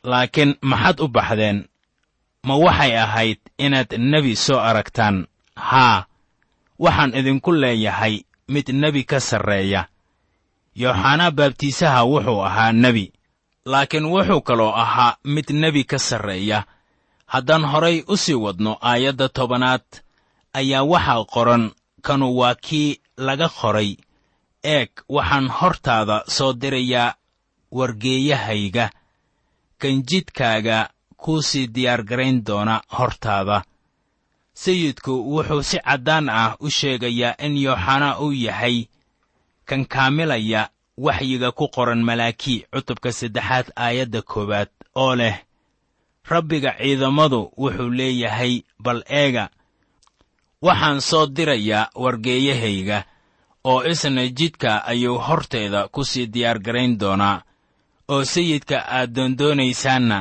Laakiin 0.04 0.56
maxaad 0.62 1.00
u 1.00 1.08
baxdeen? 1.08 1.66
Ma 2.48 2.56
waxay 2.56 2.94
ahayd 2.98 3.40
inaad 3.66 3.92
nebi 4.12 4.36
soo 4.36 4.60
aragtaan? 4.60 5.28
Haa 5.56 6.06
waxaan 6.80 7.16
idinku 7.20 7.52
leeyahay 7.52 8.16
mid 8.48 8.68
nebi 8.74 9.04
ka 9.04 9.20
sarreeya 9.20 9.82
yooxanaa 10.81 11.31
baabtiisaha 11.38 12.01
wuxuu 12.12 12.41
ahaa 12.48 12.72
nebi 12.84 13.05
laakiin 13.72 14.05
wuxuu 14.13 14.41
kaloo 14.48 14.72
ahaa 14.84 15.17
mid 15.24 15.48
nebi 15.62 15.84
ka 15.84 16.00
sarreeya. 16.00 16.60
Haddaan 17.34 17.65
horay 17.72 18.03
u 18.07 18.17
sii 18.17 18.34
wadno 18.46 18.72
aayadda 18.89 19.29
tobanaad 19.29 19.86
ayaa 20.60 20.84
waxaa 20.91 21.25
qoran 21.34 21.63
kanu 22.05 22.27
waa 22.39 22.55
kii 22.65 23.00
laga 23.17 23.50
qoray. 23.60 23.91
Eeg 24.63 24.89
waxaan 25.15 25.48
hortaada 25.57 26.24
soo 26.36 26.53
dirayaa 26.62 27.15
wargeeyahayga. 27.77 28.89
Kan 29.79 30.03
jidkaaga 30.10 30.89
kuu 31.17 31.41
sii 31.41 31.67
diyaargarayn 31.75 32.43
doona 32.48 32.81
hortaada. 32.98 33.63
Sayidku 34.53 35.13
wuxuu 35.34 35.63
si 35.63 35.77
caddaan 35.79 36.29
ah 36.29 36.55
u 36.60 36.69
sheegayaa 36.69 37.36
in 37.46 37.57
yooxanaa 37.65 38.19
uu 38.19 38.31
yahay 38.31 38.77
kan 39.70 39.82
kaamilaya 39.94 40.62
waxyiga 41.06 41.50
ku 41.58 41.66
qoran 41.76 42.02
malaakii 42.08 42.60
cutubka 42.74 43.10
saddexaad 43.20 43.68
aayadda 43.86 44.22
koowaad 44.32 44.70
oo 45.03 45.14
leh 45.20 45.36
rabbiga 46.32 46.72
ciidamadu 46.80 47.40
wuxuu 47.62 47.90
leeyahay 47.98 48.53
bal 48.84 49.00
eega 49.22 49.46
waxaan 50.66 51.00
soo 51.10 51.25
dirayaa 51.36 51.90
wargeeyahayga 52.03 53.00
oo 53.72 53.84
isna 53.92 54.24
jidka 54.38 54.72
ayuu 54.92 55.18
horteeda 55.27 55.88
ku 55.94 56.01
sii 56.10 56.25
diyaargarayn 56.34 56.94
doonaa 57.01 57.38
oo 58.14 58.24
sayidka 58.34 58.77
aad 58.98 59.10
doondoonaysaanna 59.16 60.18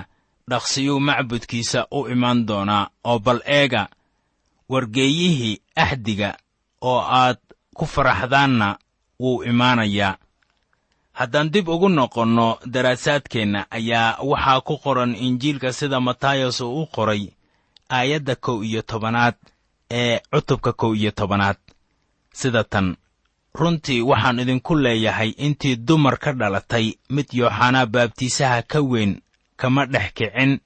dhaqsiyuu 0.50 1.00
macbudkiisa 1.08 1.80
u 1.90 2.08
imaan 2.14 2.46
doonaa 2.48 2.84
oo 3.10 3.18
bal 3.18 3.40
eega 3.58 3.82
wargeeyihii 4.68 5.60
axdiga 5.76 6.30
oo 6.80 7.00
aad 7.20 7.38
ku 7.76 7.84
faraxdaanna 7.86 8.68
wuu 9.20 9.42
imaanayaa 9.44 10.16
haddaan 11.12 11.50
dib 11.52 11.68
ugu 11.68 11.88
noqonno 11.88 12.58
daraasaadkeenna 12.72 13.66
ayaa 13.70 14.18
waxaa 14.30 14.60
ku 14.60 14.74
qoran 14.84 15.14
injiilka 15.26 15.72
sida 15.72 16.00
matayos 16.00 16.60
uu 16.60 16.82
u 16.82 16.86
qoray 16.86 17.22
aayadda 17.90 18.34
kow 18.36 18.62
iyo 18.64 18.82
tobanaad 18.82 19.34
ee 19.90 20.20
cutubka 20.32 20.72
kow 20.72 20.94
iyo 20.94 21.10
tobanaad. 21.10 21.56
Sida 22.32 22.64
tan 22.64 22.96
runtii 23.54 24.00
waxaan 24.02 24.38
idinku 24.40 24.74
leeyahay 24.76 25.30
intii 25.46 25.76
dumar 25.76 26.18
ka 26.18 26.32
dhalatay 26.32 26.86
mid 27.10 27.26
yooxanaa 27.32 27.86
baabtiisaha 27.86 28.62
ka 28.62 28.80
weyn 28.80 29.20
kama 29.56 29.86
dhex 29.86 30.12
kicin 30.14 30.60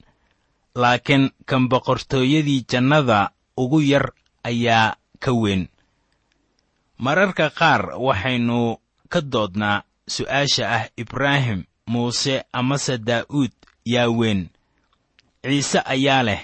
laakiin 0.75 1.29
kan 1.45 1.69
boqortooyadii 1.69 2.65
jannada 2.71 3.29
ugu 3.57 3.81
yar 3.81 4.11
ayaa 4.43 4.95
ka 5.19 5.31
weyn 5.31 5.67
mararka 7.01 7.49
qaar 7.49 7.81
waxaynu 7.97 8.77
ka 9.11 9.19
doodnaa 9.21 9.83
su'aasha 10.13 10.63
ah 10.77 10.83
ibraahim 11.01 11.65
muuse 11.91 12.35
amase 12.53 12.97
daa'uud 12.97 13.51
yaa 13.85 14.09
weyn. 14.19 14.49
Ciise 15.43 15.79
ayaa 15.85 16.23
leh. 16.23 16.41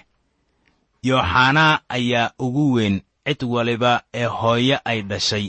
Yooxanaa 1.04 1.80
ayaa 1.90 2.32
ugu 2.40 2.74
weyn 2.76 2.96
cid 3.26 3.44
waliba 3.44 4.02
ee 4.14 4.26
hooyo 4.26 4.78
ay 4.86 5.02
dhashay. 5.02 5.48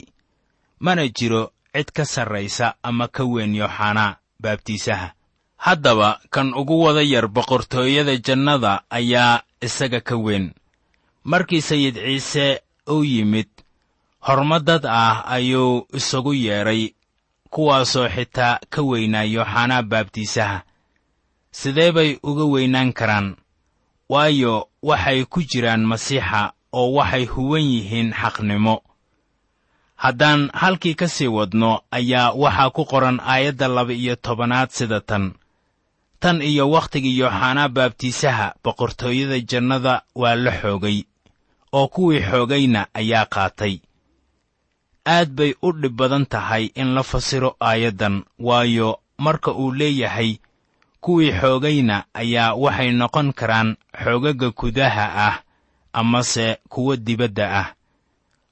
Mana 0.81 1.09
jiro 1.09 1.53
cid 1.75 1.89
ka 1.97 2.05
sarraysa 2.05 2.75
ama 2.83 3.09
ka 3.09 3.25
weyn 3.25 3.55
yooxanaa 3.55 4.17
baabtiisaha. 4.43 5.09
Haddaba 5.57 6.21
kan 6.31 6.55
ugu 6.55 6.83
wada 6.85 7.03
yar 7.03 7.27
boqortooyada 7.29 8.17
jannada 8.27 8.83
ayaa 8.91 9.43
isaga 9.61 10.01
ka 10.01 10.17
weyn. 10.17 10.53
Markii 11.25 11.63
sayid 11.63 11.97
ciise 11.97 12.61
uu 12.91 13.05
yimid 13.05 13.49
horma 14.21 14.59
dad 14.61 14.85
ah 14.87 15.25
ayuu 15.27 15.87
isagu 15.95 16.35
yeedhay 16.35 16.95
kuwaasoo 17.51 18.09
xitaa 18.09 18.59
ka 18.71 18.83
weynaa 18.83 19.23
yooxanaa 19.35 19.83
baabtiisaha. 19.83 20.63
Sidee 21.51 21.93
bay 21.93 22.19
uga 22.23 22.45
weynaan 22.45 22.93
karaan? 22.93 23.37
Waayo 24.09 24.69
waxay 24.83 25.25
ku 25.25 25.43
jiraan 25.43 25.85
masiixa 25.91 26.53
oo 26.73 26.93
waxay 26.99 27.25
huwan 27.25 27.63
yihiin 27.63 28.13
xaqnimo. 28.13 28.83
Haddaan 29.97 30.51
halkii 30.55 30.95
ka 30.95 31.09
sii 31.09 31.27
wadno 31.29 31.81
ayaa 31.91 32.33
waxaa 32.33 32.71
ku 32.71 32.85
qoran 32.85 33.21
aayadda 33.21 33.69
laba-iyo 33.69 34.17
tobanaad 34.17 34.71
sida 34.71 35.01
tan. 35.01 35.35
Tan 36.21 36.43
iyo 36.43 36.71
wakhtigii 36.71 37.19
yooxanaa 37.19 37.69
baabtiisaha 37.69 38.55
boqortooyada 38.65 39.41
jannada 39.41 40.03
waa 40.15 40.35
la 40.35 40.53
xoogay 40.61 40.99
oo 41.73 41.89
kuwii 41.89 42.21
xoogayna 42.31 42.87
ayaa 42.95 43.27
qaatay 43.27 43.75
aad 45.15 45.29
bay 45.39 45.53
u 45.63 45.73
dhib 45.81 45.97
badan 46.01 46.25
tahay 46.33 46.65
in 46.81 46.89
la 46.95 47.03
fasiro 47.03 47.51
aayaddan 47.61 48.17
waayo 48.39 48.89
marka 49.25 49.51
uu 49.53 49.73
leeyahay 49.79 50.31
kuwii 51.01 51.33
xoogayna 51.41 51.97
ayaa 52.21 52.55
waxay 52.63 52.91
noqon 53.01 53.29
karaan 53.39 53.69
xoogagga 54.05 54.49
gudaha 54.59 55.07
ah 55.29 55.37
amase 55.93 56.47
kuwa 56.69 56.97
dibadda 56.97 57.47
ah. 57.61 57.69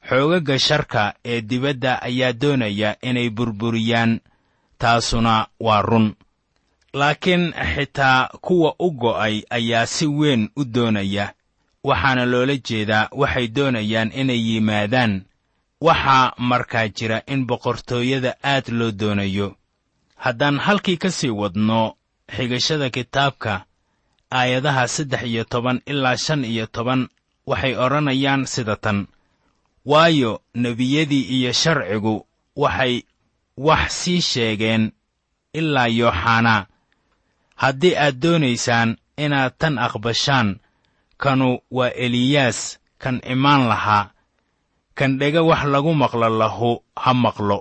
Xoogagga 0.09 0.59
sharka 0.59 1.14
ee 1.25 1.40
dibadda 1.40 2.03
ayaa 2.03 2.33
doonaya 2.33 2.97
inay 3.09 3.31
burburiyaan 3.31 4.21
taasuna 4.79 5.47
waa 5.61 5.83
run. 5.83 6.14
Laakiin 6.92 7.53
xitaa 7.75 8.29
kuwa 8.40 8.75
u 8.79 8.90
go'ay 8.90 9.42
ayaa 9.51 9.87
si 9.87 10.07
weyn 10.07 10.49
u 10.57 10.64
doonaya 10.64 11.33
waxaana 11.85 12.25
loola 12.25 12.57
jeedaa 12.57 13.09
waxay 13.12 13.47
doonayaan 13.49 14.11
inay 14.21 14.40
yimaadaan 14.49 15.23
waxaa 15.80 16.32
markaa 16.38 16.88
jira 16.88 17.22
in 17.26 17.46
boqortooyada 17.46 18.34
aad 18.42 18.68
loo 18.68 18.90
doonayo. 18.90 19.56
Haddaan 20.16 20.58
halkii 20.58 20.96
ka 20.96 21.10
sii 21.10 21.30
wadno 21.30 21.96
xigashada 22.36 22.90
kitaabka 22.90 23.64
aayadaha 24.32 24.88
saddex 24.88 25.22
iyo 25.22 25.44
toban 25.44 25.80
ilaa 25.86 26.16
shan 26.16 26.44
iyo 26.44 26.66
toban 26.66 27.08
waxay 27.46 27.74
odhanayaan 27.76 28.46
sida 28.46 28.76
tan. 28.76 29.06
Waayo 29.84 30.42
nebiyadii 30.54 31.22
iyo 31.36 31.52
sharcigu 31.52 32.26
waxay 32.56 33.02
wax 33.56 33.92
sii 34.02 34.20
sheegeen 34.20 34.92
ilaa 35.52 35.86
yooxanaa 35.86 36.66
haddii 37.56 37.94
aad 37.96 38.16
doonaysaan 38.22 38.96
inaad 39.16 39.52
tan 39.58 39.78
aqbashaan 39.78 40.60
kanu 41.16 41.58
waa 41.70 41.88
eliyaas 42.04 42.78
kan 42.98 43.20
imaan 43.32 43.68
lahaa 43.68 44.10
kan 44.98 45.12
dhega 45.20 45.42
wax 45.50 45.62
lagu 45.72 45.92
maqlo 46.02 46.28
lahu 46.40 46.70
ha 47.02 47.12
maqlo. 47.24 47.59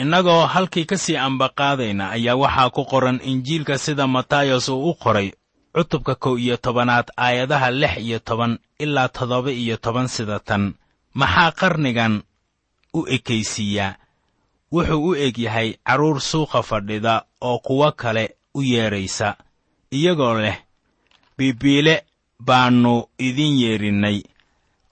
Innagoo 0.00 0.46
halkii 0.52 0.84
ka 0.90 0.96
sii 1.04 1.16
ambaqaadayna 1.26 2.04
ayaa 2.16 2.36
waxaa 2.42 2.70
ku 2.70 2.82
qoran 2.90 3.18
injiilka 3.30 3.78
sida 3.78 4.06
matayos 4.06 4.68
uu 4.68 4.90
u 4.90 4.94
qoray 5.02 5.28
cutubka 5.74 6.14
kow 6.22 6.34
iyo 6.38 6.56
tobanaad 6.56 7.06
aayadaha 7.16 7.70
lix 7.70 7.94
iyo 8.06 8.18
toban 8.18 8.58
ilaa 8.78 9.08
toddoba 9.08 9.50
iyo 9.52 9.76
toban 9.76 10.08
sida 10.08 10.38
tan. 10.48 10.74
Maxaa 11.14 11.50
qarnigan 11.60 12.22
u 12.94 13.06
ekaysiiyaa 13.16 13.96
wuxuu 14.72 15.08
u 15.08 15.14
eg 15.26 15.38
yahay 15.38 15.68
carruur 15.86 16.20
suuqa 16.20 16.62
fadhida 16.62 17.14
oo 17.40 17.58
kuwo 17.58 17.92
kale 17.92 18.24
u 18.54 18.62
yeedraysa 18.62 19.36
iyagoo 19.96 20.34
leh 20.42 20.58
biibiile 21.38 21.94
baannu 22.46 22.94
idin 23.18 23.54
yeedhinnay 23.62 24.18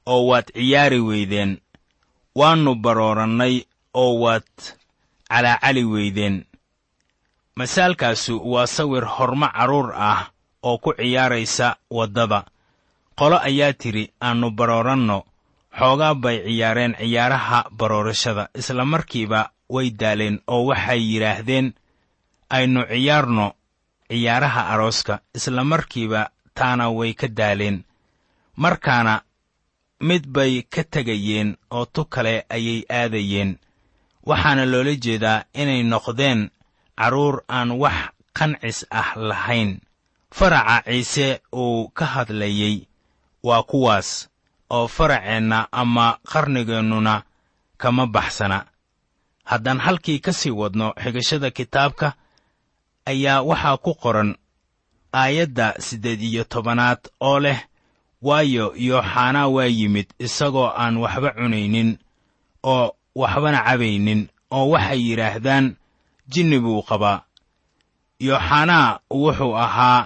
oo 0.07 0.23
waad 0.31 0.47
ciyaari 0.55 1.01
weydeen 1.01 1.59
waannu 2.35 2.75
baroorannay 2.75 3.55
oo 3.95 4.13
waad 4.25 4.49
calaacali 5.29 5.85
weydeen. 5.85 6.37
Masaalkaasu 7.57 8.41
waa 8.53 8.67
sawir 8.67 9.05
hormo 9.05 9.49
carruur 9.49 9.93
ah 9.97 10.31
oo 10.63 10.79
ku 10.79 10.93
ciyaaraysa 10.97 11.77
waddada. 11.91 12.45
Qolo 13.19 13.39
ayaa 13.39 13.73
tidhi 13.73 14.13
aannu 14.21 14.51
barooranno. 14.51 15.19
Xoogaa 15.79 16.15
bay 16.15 16.37
ciyaareen 16.47 16.95
ciyaaraha 17.01 17.59
baroorashada 17.79 18.49
isla 18.55 18.85
markiiba 18.85 19.51
way 19.75 19.91
daaleen 19.91 20.41
oo 20.47 20.65
waxay 20.69 21.01
yidhaahdeen 21.13 21.75
aynu 22.51 22.81
ciyaarno 22.93 23.47
ciyaaraha 24.11 24.63
arooska 24.73 25.15
isla 25.35 25.65
markiiba 25.65 26.31
taana 26.55 26.89
way 26.91 27.13
ka 27.15 27.29
daaleen. 27.29 27.85
Markaana 28.57 29.15
mid 30.09 30.25
bay 30.35 30.63
ka 30.73 30.83
tegayeen 30.93 31.51
oo 31.77 31.85
tu 31.95 32.03
kale 32.05 32.35
ayay 32.57 32.81
aadayeen. 32.99 33.51
Waxaana 34.29 34.65
loola 34.73 34.95
jeedaa 35.05 35.45
inay 35.61 35.83
noqdeen 35.93 36.41
carruur 36.99 37.37
aan 37.57 37.71
wax 37.83 37.99
qancis 38.37 38.79
ah 38.91 39.11
lahayn. 39.29 39.71
Faraca 40.37 40.77
ciise 40.87 41.29
uu 41.63 41.89
ka 41.99 42.05
hadlayey 42.15 42.77
waa 43.47 43.63
kuwaas 43.71 44.29
oo 44.71 44.87
faraceenna 44.97 45.59
ama 45.73 46.07
qarnigeennuna 46.31 47.15
kama 47.77 48.07
baxsana. 48.07 48.59
Haddaan 49.45 49.81
halkii 49.81 50.19
ka 50.25 50.33
sii 50.33 50.51
wadno 50.61 50.95
xigashada 51.03 51.51
kitaabka 51.51 52.09
ayaa 53.11 53.43
waxaa 53.43 53.77
ku 53.85 53.93
qoran 54.03 54.31
aayadda 55.13 55.75
siddeed 55.87 56.21
iyo 56.23 56.45
tobanaad 56.45 57.01
oo 57.21 57.39
leh 57.41 57.61
waayo 58.23 58.67
yooxanaa 58.77 59.49
waa 59.55 59.67
yimid 59.79 60.07
isagoo 60.19 60.69
aan 60.83 60.97
waxba 61.03 61.31
cunaynin 61.39 61.91
oo 62.73 62.87
waxbana 63.21 63.59
cabaynin 63.67 64.21
oo 64.57 64.67
waxay 64.73 65.01
yidhaahdaan 65.09 65.67
jinni 66.33 66.59
buu 66.65 66.83
qabaa. 66.89 67.19
Yooxanaa 68.21 69.01
wuxuu 69.11 69.55
ahaa 69.65 70.01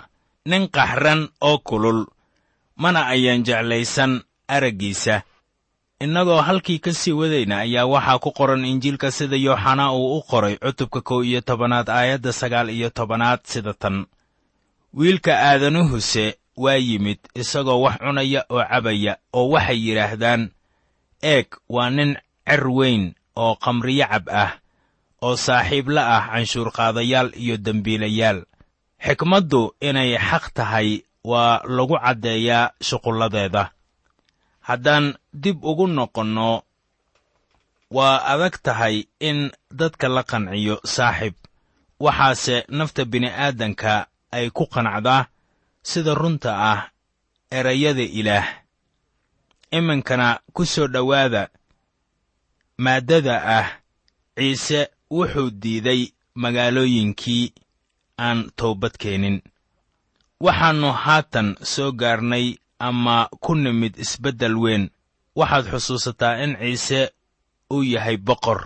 nin 0.50 0.68
qaxran 0.76 1.28
oo 1.40 1.58
kulul 1.58 2.00
mana 2.82 3.00
ayaan 3.14 3.42
jeclaysan 3.46 4.12
araggiisa. 4.48 5.22
Innagoo 6.00 6.40
halkii 6.42 6.78
ka 6.78 6.92
sii 6.92 7.12
wadayna 7.12 7.58
ayaa 7.64 7.86
waxaa 7.86 8.18
ku 8.18 8.30
qoran 8.38 8.64
injiilka 8.64 9.10
sida 9.10 9.36
yooxanaa 9.36 9.92
uu 9.92 10.16
u 10.18 10.22
qoray 10.30 10.56
cutubka 10.56 11.00
kow 11.00 11.20
iyo 11.24 11.40
tobanaad 11.40 11.88
aayadda 11.88 12.32
sagaal 12.32 12.68
iyo 12.70 12.90
tobanaad 12.90 13.40
sida 13.44 13.72
tan. 13.74 14.06
Wiilka 14.94 15.32
aadanuhuse 15.48 16.38
waa 16.56 16.78
yimid 16.88 17.18
isagoo 17.34 17.80
wax 17.84 17.96
cunaya 18.00 18.40
oo 18.50 18.64
cabaya 18.70 19.12
oo 19.38 19.48
waxay 19.54 19.78
yidhaahdaan 19.86 20.42
eeg 21.32 21.48
waa 21.74 21.90
nin 21.96 22.10
cer 22.48 22.64
weyn 22.78 23.04
oo 23.42 23.54
khamriyo 23.62 24.06
cab 24.12 24.26
ah 24.42 24.52
oo 25.24 25.36
saaxiib 25.36 25.88
la 25.94 26.02
ah 26.16 26.22
canshuurqaadayaal 26.32 27.28
iyo 27.42 27.56
dembiilayaal. 27.66 28.38
Xikmaddu 29.06 29.60
inay 29.88 30.10
xaq 30.28 30.44
tahay 30.56 30.88
waa 31.30 31.60
lagu 31.76 31.96
caddeeyaa 32.04 32.72
shuqulladeeda. 32.86 33.62
Haddaan 34.68 35.14
dib 35.42 35.58
ugu 35.64 35.86
noqonno 35.86 36.62
waa 37.96 38.16
adag 38.32 38.56
tahay 38.66 38.96
in 39.28 39.38
dadka 39.70 40.08
la 40.08 40.22
qanciyo 40.30 40.74
saaxib 40.94 41.34
waxaase 42.04 42.56
nafta 42.78 43.02
bini'aadanka 43.12 43.92
ay 44.36 44.46
ku 44.56 44.64
qanacdaa 44.74 45.26
sida 45.90 46.12
runta 46.20 46.50
ah 46.72 46.80
erayada 47.58 48.02
ilaah. 48.02 48.46
Iminkana 49.76 50.28
ku 50.54 50.62
soo 50.72 50.88
dhowaada 50.94 51.42
maaddada 52.84 53.34
ah 53.58 53.68
ciise 54.36 54.80
wuxuu 55.10 55.50
diiday 55.62 56.02
magaalooyinkii 56.42 57.44
aan 58.26 58.38
toobad 58.58 58.94
keenin. 59.02 59.38
Waxaannu 60.44 60.90
haatan 61.04 61.48
soo 61.72 61.90
gaarnay 62.00 62.46
ama 62.78 63.16
ku 63.44 63.54
nimid 63.54 63.94
isbeddel 64.04 64.56
weyn. 64.64 64.84
Waxaad 65.38 65.66
xusuusataa 65.72 66.34
in 66.44 66.52
ciise 66.60 67.00
uu 67.74 67.82
yahay 67.92 68.16
boqor. 68.16 68.60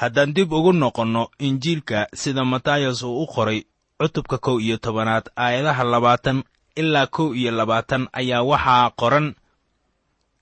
Haddaan 0.00 0.34
dib 0.34 0.52
ugu 0.52 0.72
noqonno 0.72 1.22
injiilka 1.46 1.98
sida 2.20 2.42
matayas 2.44 3.02
uu 3.02 3.22
u 3.22 3.26
qoray 3.34 3.60
cutubka 3.98 4.38
kow 4.38 4.60
iyo 4.60 4.76
tobanaad 4.76 5.30
aayadaha 5.36 5.84
labaatan 5.84 6.42
ilaa 6.76 7.06
kow 7.06 7.34
iyo 7.34 7.50
labaatan 7.50 8.08
ayaa 8.12 8.42
waxaa 8.42 8.90
qoran. 8.90 9.34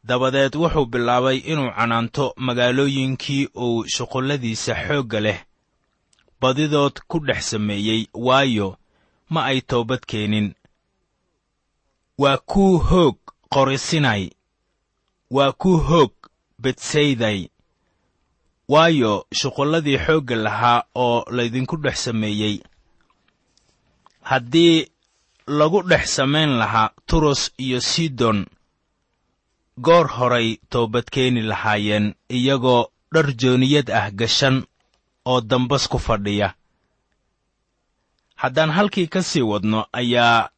Dabadeed 0.05 0.55
wuxuu 0.57 0.87
bilaabay 0.87 1.37
inuu 1.37 1.71
canaanto 1.77 2.35
magaalooyinkii 2.37 3.49
uu 3.57 3.85
shuqulladiisa 3.95 4.75
xoogga 4.75 5.21
leh. 5.21 5.41
Badidood 6.41 7.01
ku 7.09 7.19
dhex 7.27 7.51
sameeyey 7.51 8.07
waayo 8.15 8.77
ma 9.31 9.45
ay 9.45 9.61
toobad 9.61 10.01
keenin. 10.07 10.55
Waa 12.19 12.37
kuu 12.37 12.79
hoog 12.79 13.17
qorisinay. 13.49 14.31
Waa 15.31 15.53
kuu 15.53 15.79
hoog 15.79 16.13
betsayday 16.59 17.49
waayo 18.69 19.27
shuqulladii 19.35 19.99
xoogga 19.99 20.37
lahaa 20.37 20.85
oo 20.95 21.25
laydinku 21.31 21.77
dhex 21.77 22.05
sameeyey 22.05 22.63
haddii 24.23 24.87
lagu 25.47 25.83
dhex 25.83 26.05
samayn 26.17 26.51
lahaa 26.59 26.91
turos 27.07 27.51
iyo 27.59 27.81
sidon 27.81 28.47
goor 29.79 30.07
horay 30.09 30.57
toobad 30.71 31.05
keeni 31.11 31.43
lahaayeen 31.43 32.15
iyagoo 32.29 32.87
dhar 33.13 33.27
jooniyad 33.41 33.89
ah 33.91 34.11
gashan 34.11 34.57
oo 35.25 35.41
dambas 35.41 35.89
ku 35.89 35.99
fadhiya. 35.99 36.55
Haddaan 38.37 38.71
halkii 38.71 39.07
ka 39.07 39.23
sii 39.23 39.43
wadno 39.43 39.87
ayaa 39.93 40.49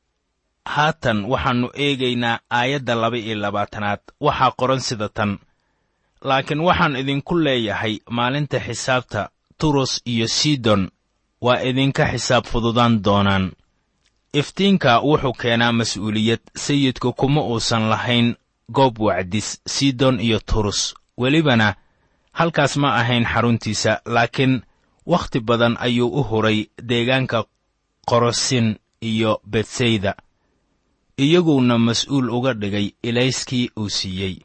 haatan 0.65 1.25
waxaannu 1.25 1.69
eegaynaa 1.75 2.39
aayadda 2.51 2.95
laba 2.95 3.19
iyo 3.19 3.35
labaatanaad. 3.45 4.01
Waxaa 4.21 4.51
qoran 4.59 4.81
sida 4.81 5.09
tan. 5.09 5.39
Laakiin 6.29 6.61
waxaan 6.61 6.97
idinku 6.97 7.35
leeyahay 7.45 7.95
maalinta 8.17 8.59
xisaabta 8.67 9.31
turos 9.59 10.01
iyo 10.13 10.29
sidon 10.29 10.91
waa 11.45 11.61
idinka 11.69 12.05
xisaab 12.13 12.45
fududaan 12.51 12.95
doonaan. 13.05 13.45
Iftiinka 14.41 14.93
wuxuu 15.09 15.33
keenaa 15.43 15.73
mas'uuliyad 15.79 16.43
sayidku 16.65 17.13
kuma 17.21 17.41
uusan 17.51 17.85
lahayn 17.93 18.29
goob 18.77 18.95
wacdis 19.07 19.49
sidon 19.75 20.17
iyo 20.27 20.39
turus. 20.53 20.81
Welibana 21.21 21.69
halkaas 22.39 22.77
ma 22.77 22.89
ahayn 23.01 23.25
xaruntiisa 23.33 23.93
laakiin 24.15 24.63
wakhti 25.13 25.41
badan 25.41 25.75
ayuu 25.87 26.09
u 26.21 26.23
huray 26.29 26.59
deegaanka 26.89 27.39
qorosin 28.11 28.77
iyo 29.11 29.41
betsayda 29.51 30.13
iyaguuna 31.25 31.79
mas'uul 31.79 32.29
uga 32.37 32.53
dhigay 32.55 32.91
ilayskii 33.03 33.71
uu 33.81 33.89
siiyey. 33.89 34.37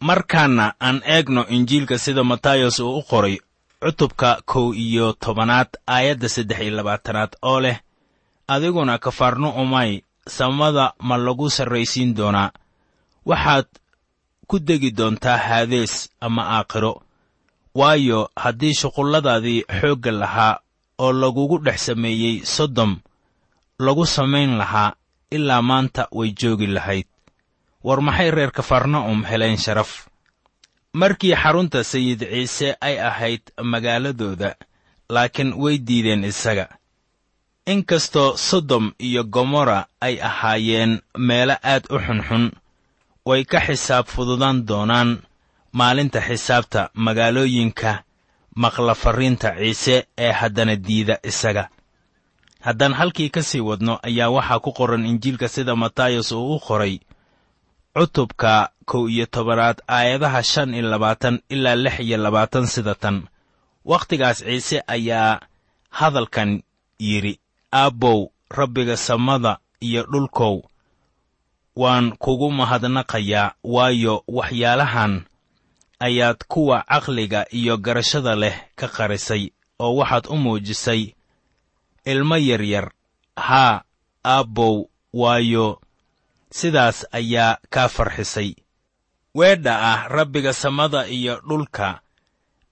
Markaana 0.00 0.74
aan 0.80 1.00
eegno 1.04 1.46
injiilka 1.48 1.98
sida 1.98 2.24
matayos 2.24 2.80
uu 2.80 2.98
u 2.98 3.02
qoray 3.02 3.36
cutubka 3.82 4.40
kow 4.44 4.72
iyo 4.74 5.12
tobanaad 5.12 5.68
aayadda 5.86 6.28
saddex 6.28 6.60
iyo 6.60 6.72
labaatanaad 6.76 7.32
oo 7.42 7.60
leh 7.60 7.78
adiguna 8.48 8.98
kafaarno 8.98 9.50
umay 9.62 10.02
samada 10.28 10.92
ma 10.98 11.16
lagu 11.16 11.50
sarraysiin 11.50 12.14
doonaa. 12.14 12.50
Waxaad 13.26 13.66
ku 14.48 14.58
degi 14.58 14.90
doontaa 14.90 15.36
haadees 15.38 16.10
ama 16.20 16.42
aakhiro. 16.58 17.02
Waayo 17.74 18.30
haddii 18.36 18.74
shuqulladaadii 18.74 19.64
xoogga 19.80 20.10
lahaa 20.12 20.58
oo 20.98 21.12
lagugu 21.12 21.58
dhex 21.58 21.86
sameeyey 21.86 22.44
sodom 22.44 22.92
lagu 23.78 24.06
samayn 24.06 24.56
lahaa 24.58 24.92
ilaa 25.30 25.62
maanta 25.62 26.08
way 26.12 26.30
joogi 26.40 26.66
lahayd. 26.66 27.06
War 27.84 28.00
maxay 28.00 28.30
reer 28.30 28.50
kafarna'um 28.50 29.24
heleen 29.30 29.56
sharaf 29.58 30.06
markii 31.00 31.34
xarunta 31.42 31.80
sayid 31.84 32.20
ciise 32.32 32.68
ay 32.80 32.96
ahayd 33.08 33.42
magaaladooda 33.72 34.50
laakiin 35.14 35.50
way 35.62 35.76
diideen 35.86 36.24
isaga. 36.24 36.66
Inkastoo 37.72 38.36
sodom 38.36 38.92
iyo 39.06 39.22
gomorra 39.24 39.86
ay 40.00 40.14
ahaayeen 40.28 40.92
meelo 41.28 41.56
aad 41.72 41.84
u 41.90 41.98
xunxun 42.06 42.44
way 43.28 43.42
ka 43.44 43.58
xisaab 43.66 44.06
fududaan 44.14 44.58
doonaan 44.68 45.10
maalinta 45.78 46.20
xisaabta 46.28 46.90
magaalooyinka 46.94 47.92
maqla 48.62 48.94
farriinta 49.02 49.48
ciise 49.58 49.96
ee 50.24 50.32
haddana 50.32 50.76
diida 50.86 51.16
isaga. 51.30 51.64
Haddaan 52.66 52.94
halkii 52.98 53.30
ka 53.34 53.42
sii 53.42 53.60
wadno 53.68 53.94
ayaa 54.08 54.30
waxaa 54.36 54.58
ku 54.64 54.70
qoran 54.78 55.06
injiilka 55.10 55.48
sida 55.48 55.76
matayos 55.76 56.32
uu 56.32 56.54
u 56.56 56.58
qoray 56.66 56.94
cutubka 57.94 58.52
kow 58.90 59.04
iyo 59.14 59.26
tobanaad 59.34 59.78
aayadaha 59.96 60.42
shan 60.42 60.74
iyo 60.74 60.86
labaatan 60.92 61.36
ilaa 61.54 61.74
lix 61.84 61.96
iyo 62.06 62.16
labaatan 62.24 62.66
sida 62.66 62.94
tan 62.94 63.16
wakhtigaas 63.90 64.38
ciise 64.46 64.78
ayaa 64.86 65.40
hadalkan 65.98 66.62
yidhi 66.98 67.34
aabbow 67.80 68.18
rabbiga 68.58 68.96
samada 68.96 69.52
iyo 69.80 70.02
dhulkow 70.12 70.62
waan 71.76 72.06
kugu 72.22 72.48
mahadnaqayaa 72.58 73.54
waayo 73.74 74.14
waxyaalahan 74.36 75.14
ayaad 76.06 76.38
kuwa 76.48 76.84
caqliga 76.90 77.40
iyo 77.58 77.74
garashada 77.84 78.34
leh 78.42 78.56
ka 78.78 78.88
qarisay 78.96 79.50
oo 79.78 79.96
waxaad 80.00 80.26
u 80.32 80.36
muujisay. 80.36 81.02
Ilmo 82.04 82.36
yaryar 82.36 82.86
haa 83.36 83.82
aabbow 84.24 84.88
waayo. 85.12 85.80
Sidaas 86.50 87.06
ayaa 87.12 87.58
kaa 87.70 87.88
farxisay 87.88 88.54
weedha 89.38 89.74
ah 89.92 90.00
rabbiga 90.16 90.52
samada 90.62 91.00
iyo 91.16 91.34
dhulka 91.48 91.88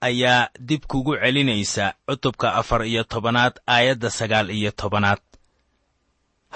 ayaa 0.07 0.49
dib 0.67 0.81
kugu 0.91 1.13
celinaysa 1.21 1.85
cutubka 2.07 2.47
afar 2.59 2.81
iyo 2.91 3.03
tobanaad 3.03 3.53
aayadda 3.67 4.09
sagaal 4.09 4.47
iyo 4.59 4.71
tobanaad. 4.71 5.21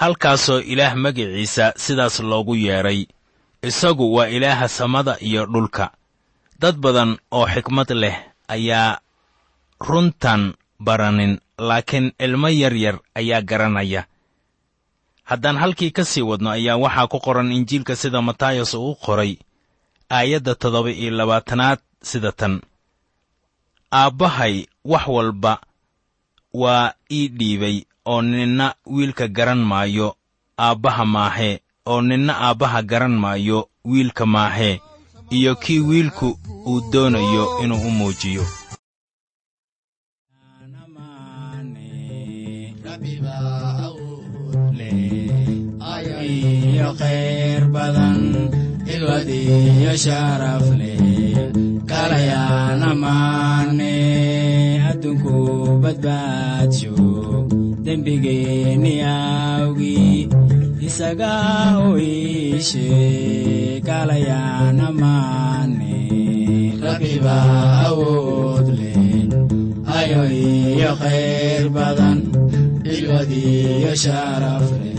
Halkaasoo 0.00 0.60
ilaah 0.72 0.94
magiciisa 1.04 1.66
sidaas 1.84 2.20
loogu 2.30 2.54
yeedhay 2.56 3.00
isagu 3.68 4.14
waa 4.14 4.28
ilaaha 4.36 4.68
samada 4.68 5.16
iyo 5.20 5.46
dhulka. 5.46 5.86
Dad 6.60 6.76
badan 6.84 7.18
oo 7.30 7.46
xikmad 7.54 7.90
leh 8.02 8.16
ayaa 8.48 8.98
runtan 9.80 10.42
baranin 10.86 11.40
laakiin 11.58 12.12
ilmo 12.18 12.48
yaryar 12.48 12.96
ayaa 13.14 13.40
garanaya. 13.50 14.02
Haddaan 15.24 15.56
halkii 15.62 15.90
ka 15.90 16.04
sii 16.04 16.22
wadno 16.30 16.50
ayaa 16.50 16.76
waxaa 16.84 17.06
ku 17.12 17.18
qoran 17.20 17.52
injiilka 17.52 17.96
sida 17.96 18.20
matayos 18.22 18.74
uu 18.74 18.94
qoray 19.04 19.32
aayadda 20.16 20.52
toddoba 20.60 20.90
iyo 21.00 21.10
labaatanaad 21.18 21.78
sida 22.08 22.32
tan. 22.32 22.54
Aabbahay 24.00 24.54
wax 24.84 25.04
walba 25.16 25.52
waa 26.62 26.92
ii 27.16 27.28
dhiibay 27.38 27.76
oo 28.12 28.22
ninna 28.22 28.66
wiilka 28.94 29.26
garan 29.36 29.62
maayo. 29.70 30.08
Aabbaha 30.66 31.04
maahee 31.14 31.56
oo 31.90 32.00
ninna 32.08 32.32
aabbaha 32.46 32.78
garan 32.90 33.14
maayo 33.22 33.58
wiilka 33.90 34.24
maahee 34.34 34.76
iyo 35.36 35.52
kii 35.62 35.80
wiilku 35.88 36.28
uu 36.70 36.80
doonayo 36.92 37.44
inuu 37.62 37.82
u 37.88 37.90
muujiyo. 37.98 38.44
Iyo 46.70 46.88
khayr 47.00 47.62
badan 48.90 48.96
ilwad 48.96 49.28
iyo 49.30 49.92
sharaf 49.96 50.66
leh 50.78 50.98
kalayaan 51.90 52.82
amaane 52.82 53.94
adduunku 54.90 55.34
badbaadsho 55.82 56.94
dembigeenni 57.84 58.94
awgii 59.02 60.28
isaga 60.86 61.34
u 61.86 61.98
iishe 61.98 62.88
kalayaan 63.86 64.80
amaane 64.88 65.94
rabbiba 66.84 67.36
awood 67.86 68.66
leh 68.78 68.98
ayo 69.98 70.22
iyo 70.30 70.90
khayr 71.00 71.64
badan 71.76 72.18
ilwad 72.94 73.30
iyo 73.30 73.92
sharaf 74.04 74.66
leh 74.82 74.98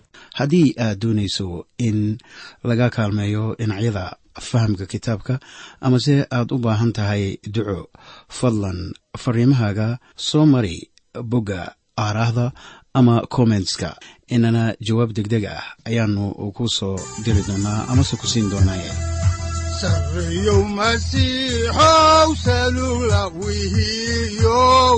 haddii 0.41 0.69
aad 0.85 0.97
doonayso 1.01 1.47
in 1.87 1.99
laga 2.69 2.87
kaalmeeyo 2.95 3.43
dhinacyada 3.59 4.05
fahamka 4.49 4.85
kitaabka 4.85 5.33
amase 5.85 6.15
aad 6.37 6.49
u 6.55 6.57
baahan 6.65 6.91
tahay 6.97 7.25
duco 7.53 7.79
fadlan 8.37 8.79
fariimahaaga 9.21 9.87
soo 10.27 10.45
mari 10.53 10.75
bogga 11.31 11.61
aaraahda 12.05 12.45
ama 12.93 13.15
kommentska 13.35 13.89
inana 14.35 14.63
jawaab 14.87 15.11
degdeg 15.17 15.45
ah 15.55 15.63
ayaanu 15.87 16.25
ku 16.55 16.63
soo 16.77 16.97
diri 17.23 17.41
doonaa 17.47 17.87
amase 17.91 18.15
ku 18.21 18.27
siin 18.31 18.47
doonaaye. 18.51 18.91
Sarreeyow 19.79 20.61
masiixow 20.77 22.29
wihiyow 23.41 24.97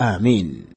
aamiin 0.00 0.68